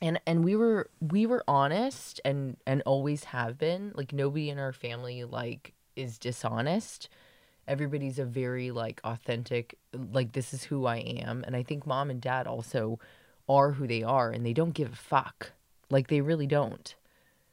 [0.00, 3.92] and and we were we were honest and and always have been.
[3.94, 7.08] Like nobody in our family like is dishonest.
[7.68, 12.10] Everybody's a very like authentic like this is who I am and I think mom
[12.10, 12.98] and dad also
[13.48, 15.52] are who they are and they don't give a fuck.
[15.90, 16.94] Like they really don't.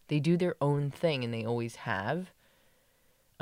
[0.07, 2.31] They do their own thing and they always have.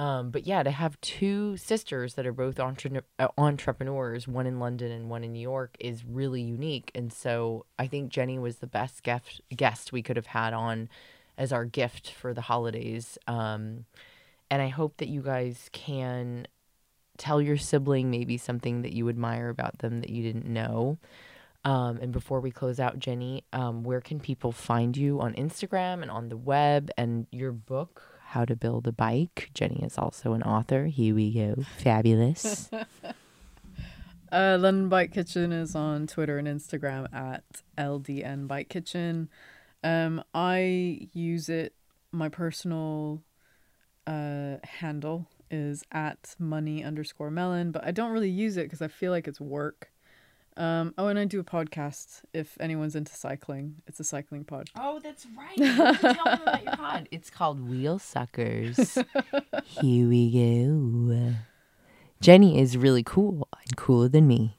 [0.01, 4.59] Um, but yeah, to have two sisters that are both entre- uh, entrepreneurs, one in
[4.59, 6.89] London and one in New York, is really unique.
[6.95, 10.89] And so I think Jenni was the best guest guest we could have had on
[11.37, 13.19] as our gift for the holidays.
[13.27, 13.85] Um,
[14.49, 16.47] and I hope that you guys can
[17.19, 20.97] tell your sibling maybe something that you admire about them that you didn't know.
[21.63, 26.01] Um, and before we close out, Jenni, um, where can people find you on Instagram
[26.01, 29.49] and on the web and your book, How to Build a Bike?
[29.53, 30.85] Jenni is also an author.
[30.85, 31.63] Here we go.
[31.77, 32.69] Fabulous.
[34.33, 37.43] Uh, London Bike Kitchen is on Twitter and Instagram at
[37.77, 39.27] LDN Bike Kitchen.
[39.83, 41.75] Um, I use it.
[42.13, 43.23] My personal
[44.07, 48.87] uh, handle is at money underscore melon, but I don't really use it because I
[48.87, 49.90] feel like it's work.
[50.57, 52.21] Um, oh, and I do a podcast.
[52.33, 54.69] If anyone's into cycling, it's a cycling pod.
[54.77, 55.57] oh, that's right.
[55.57, 55.93] You tell
[56.25, 57.07] them about your pod.
[57.11, 58.97] It's called Wheel Suckers.
[59.63, 61.33] Here we go.
[62.21, 64.57] Jenni is really cool and cooler than me.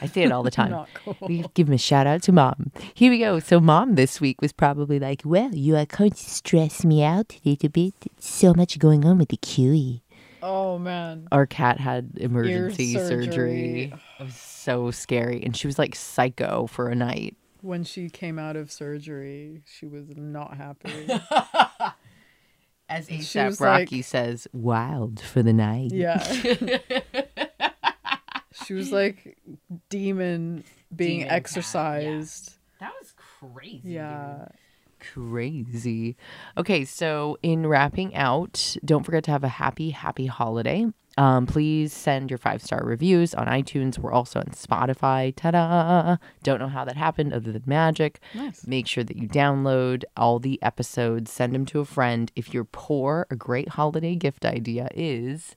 [0.00, 0.70] I say it all the time.
[0.70, 1.16] Not cool.
[1.22, 2.70] We give him a shout out to mom.
[2.94, 3.38] Here we go.
[3.40, 7.34] So mom this week was probably like, "Well, you are going to stress me out
[7.44, 7.94] a little bit.
[8.18, 10.02] So much going on with the Kiwi."
[10.46, 11.26] Oh man.
[11.32, 13.24] Our cat had emergency surgery.
[13.26, 13.92] surgery.
[14.20, 17.36] It was so scary, and she was like psycho for a night.
[17.62, 21.08] when she came out of surgery, she was not happy.
[22.90, 25.92] As ASAP Rocky like- says, wild for the night.
[25.92, 26.22] yeah.
[28.66, 29.38] she was like
[29.88, 30.62] demon
[30.94, 31.44] being Demon cat, yeah.
[32.80, 33.80] That was crazy.
[33.84, 34.44] Yeah.
[35.12, 36.16] Crazy.
[36.56, 40.86] Okay, so in wrapping out, don't forget to have a happy, happy holiday.
[41.16, 43.98] Um, please send your five star reviews on iTunes.
[43.98, 45.34] We're also on Spotify.
[45.34, 46.16] Ta da!
[46.42, 48.20] Don't know how that happened other than magic.
[48.34, 48.66] Nice.
[48.66, 52.32] Make sure that you download all the episodes, send them to a friend.
[52.34, 55.54] If you're poor, a great holiday gift idea is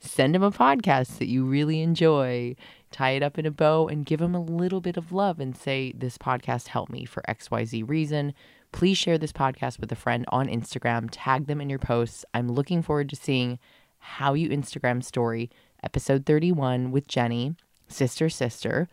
[0.00, 2.54] send them a podcast that you really enjoy,
[2.90, 5.56] tie it up in a bow, and give them a little bit of love and
[5.56, 8.34] say, This podcast helped me for XYZ reason.
[8.72, 12.24] Please share this podcast with a friend on Instagram, tag them in your posts.
[12.34, 13.58] I'm looking forward to seeing
[13.98, 15.50] how you Instagram story
[15.82, 17.56] episode 31 with Jenni,
[17.88, 18.88] sister, sister.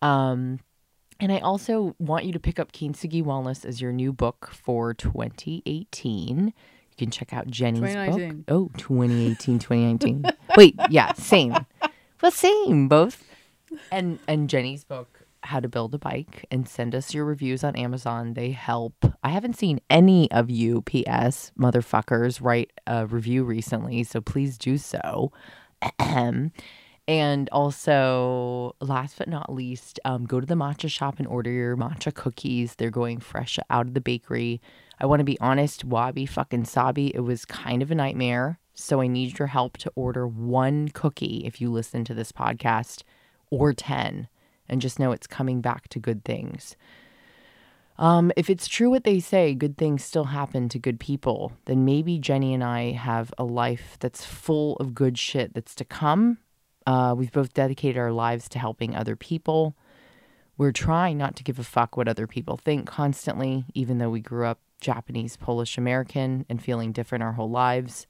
[0.00, 0.60] Um,
[1.20, 4.92] and I also want you to pick up Kintsugi Wellness as your new book for
[4.94, 6.46] 2018.
[6.46, 6.52] You
[6.98, 8.44] can check out Jenni's book.
[8.48, 10.24] Oh, 2018, 2019.
[10.56, 11.54] Wait, yeah, same.
[12.20, 13.24] Well, same, both.
[13.90, 17.76] And and Jenni's book, How to Build a Bike, and send us your reviews on
[17.76, 18.34] Amazon.
[18.34, 19.04] They help.
[19.22, 24.78] I haven't seen any of you, PS, motherfuckers, write a review recently, so please do
[24.78, 25.32] so.
[27.08, 31.76] And also, last but not least, um, go to the matcha shop and order your
[31.76, 32.76] matcha cookies.
[32.76, 34.60] They're going fresh out of the bakery.
[35.00, 38.60] I want to be honest, wabi fucking sabi, it was kind of a nightmare.
[38.74, 43.02] So I need your help to order one cookie if you listen to this podcast
[43.50, 44.28] or 10
[44.68, 46.76] and just know it's coming back to good things.
[47.98, 51.84] Um, if it's true what they say, good things still happen to good people, then
[51.84, 56.38] maybe Jenni and I have a life that's full of good shit that's to come.
[56.86, 59.76] Uh, we've both dedicated our lives to helping other people.
[60.56, 64.20] We're trying not to give a fuck what other people think constantly, even though we
[64.20, 68.06] grew up Japanese, Polish, American, and feeling different our whole lives.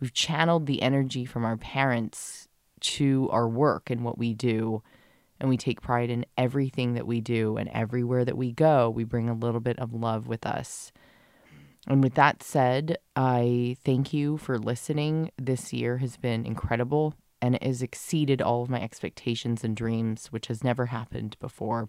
[0.00, 2.48] We've channeled the energy from our parents
[2.80, 4.82] to our work and what we do
[5.40, 9.04] and we take pride in everything that we do and everywhere that we go we
[9.04, 10.92] bring a little bit of love with us.
[11.86, 15.30] And with that said i thank you for listening.
[15.36, 20.26] This year has been incredible and it has exceeded all of my expectations and dreams
[20.28, 21.88] which has never happened before.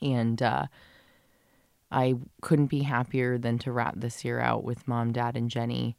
[0.00, 0.66] And uh,
[1.90, 5.94] i couldn't be happier than to wrap this year out with mom dad and jenni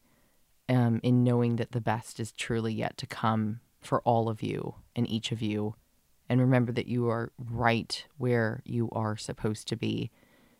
[0.67, 4.75] um, in knowing that the best is truly yet to come for all of you
[4.95, 5.75] and each of you
[6.29, 10.11] and remember that you are right where you are supposed to be.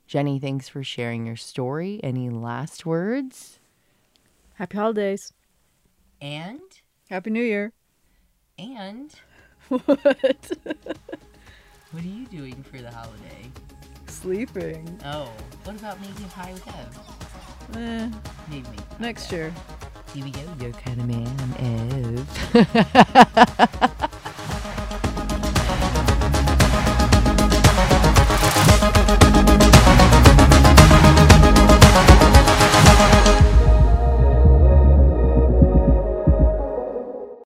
[0.10, 2.00] Jenni, thanks for sharing your story.
[2.04, 3.60] Any last words?
[4.56, 5.32] Happy holidays.
[6.20, 6.60] And
[7.10, 7.72] Happy New Year.
[8.58, 9.14] and
[9.70, 9.88] what?
[9.94, 13.52] what are you doing for the holiday?
[14.08, 15.00] Sleeping.
[15.06, 15.32] Oh,
[15.64, 17.00] what about making pie with Ev?
[17.78, 18.10] Eh,
[18.50, 18.68] Maybe
[19.00, 19.54] next year.
[20.14, 20.42] Here we go.
[20.60, 24.10] You're kind of man, Ev.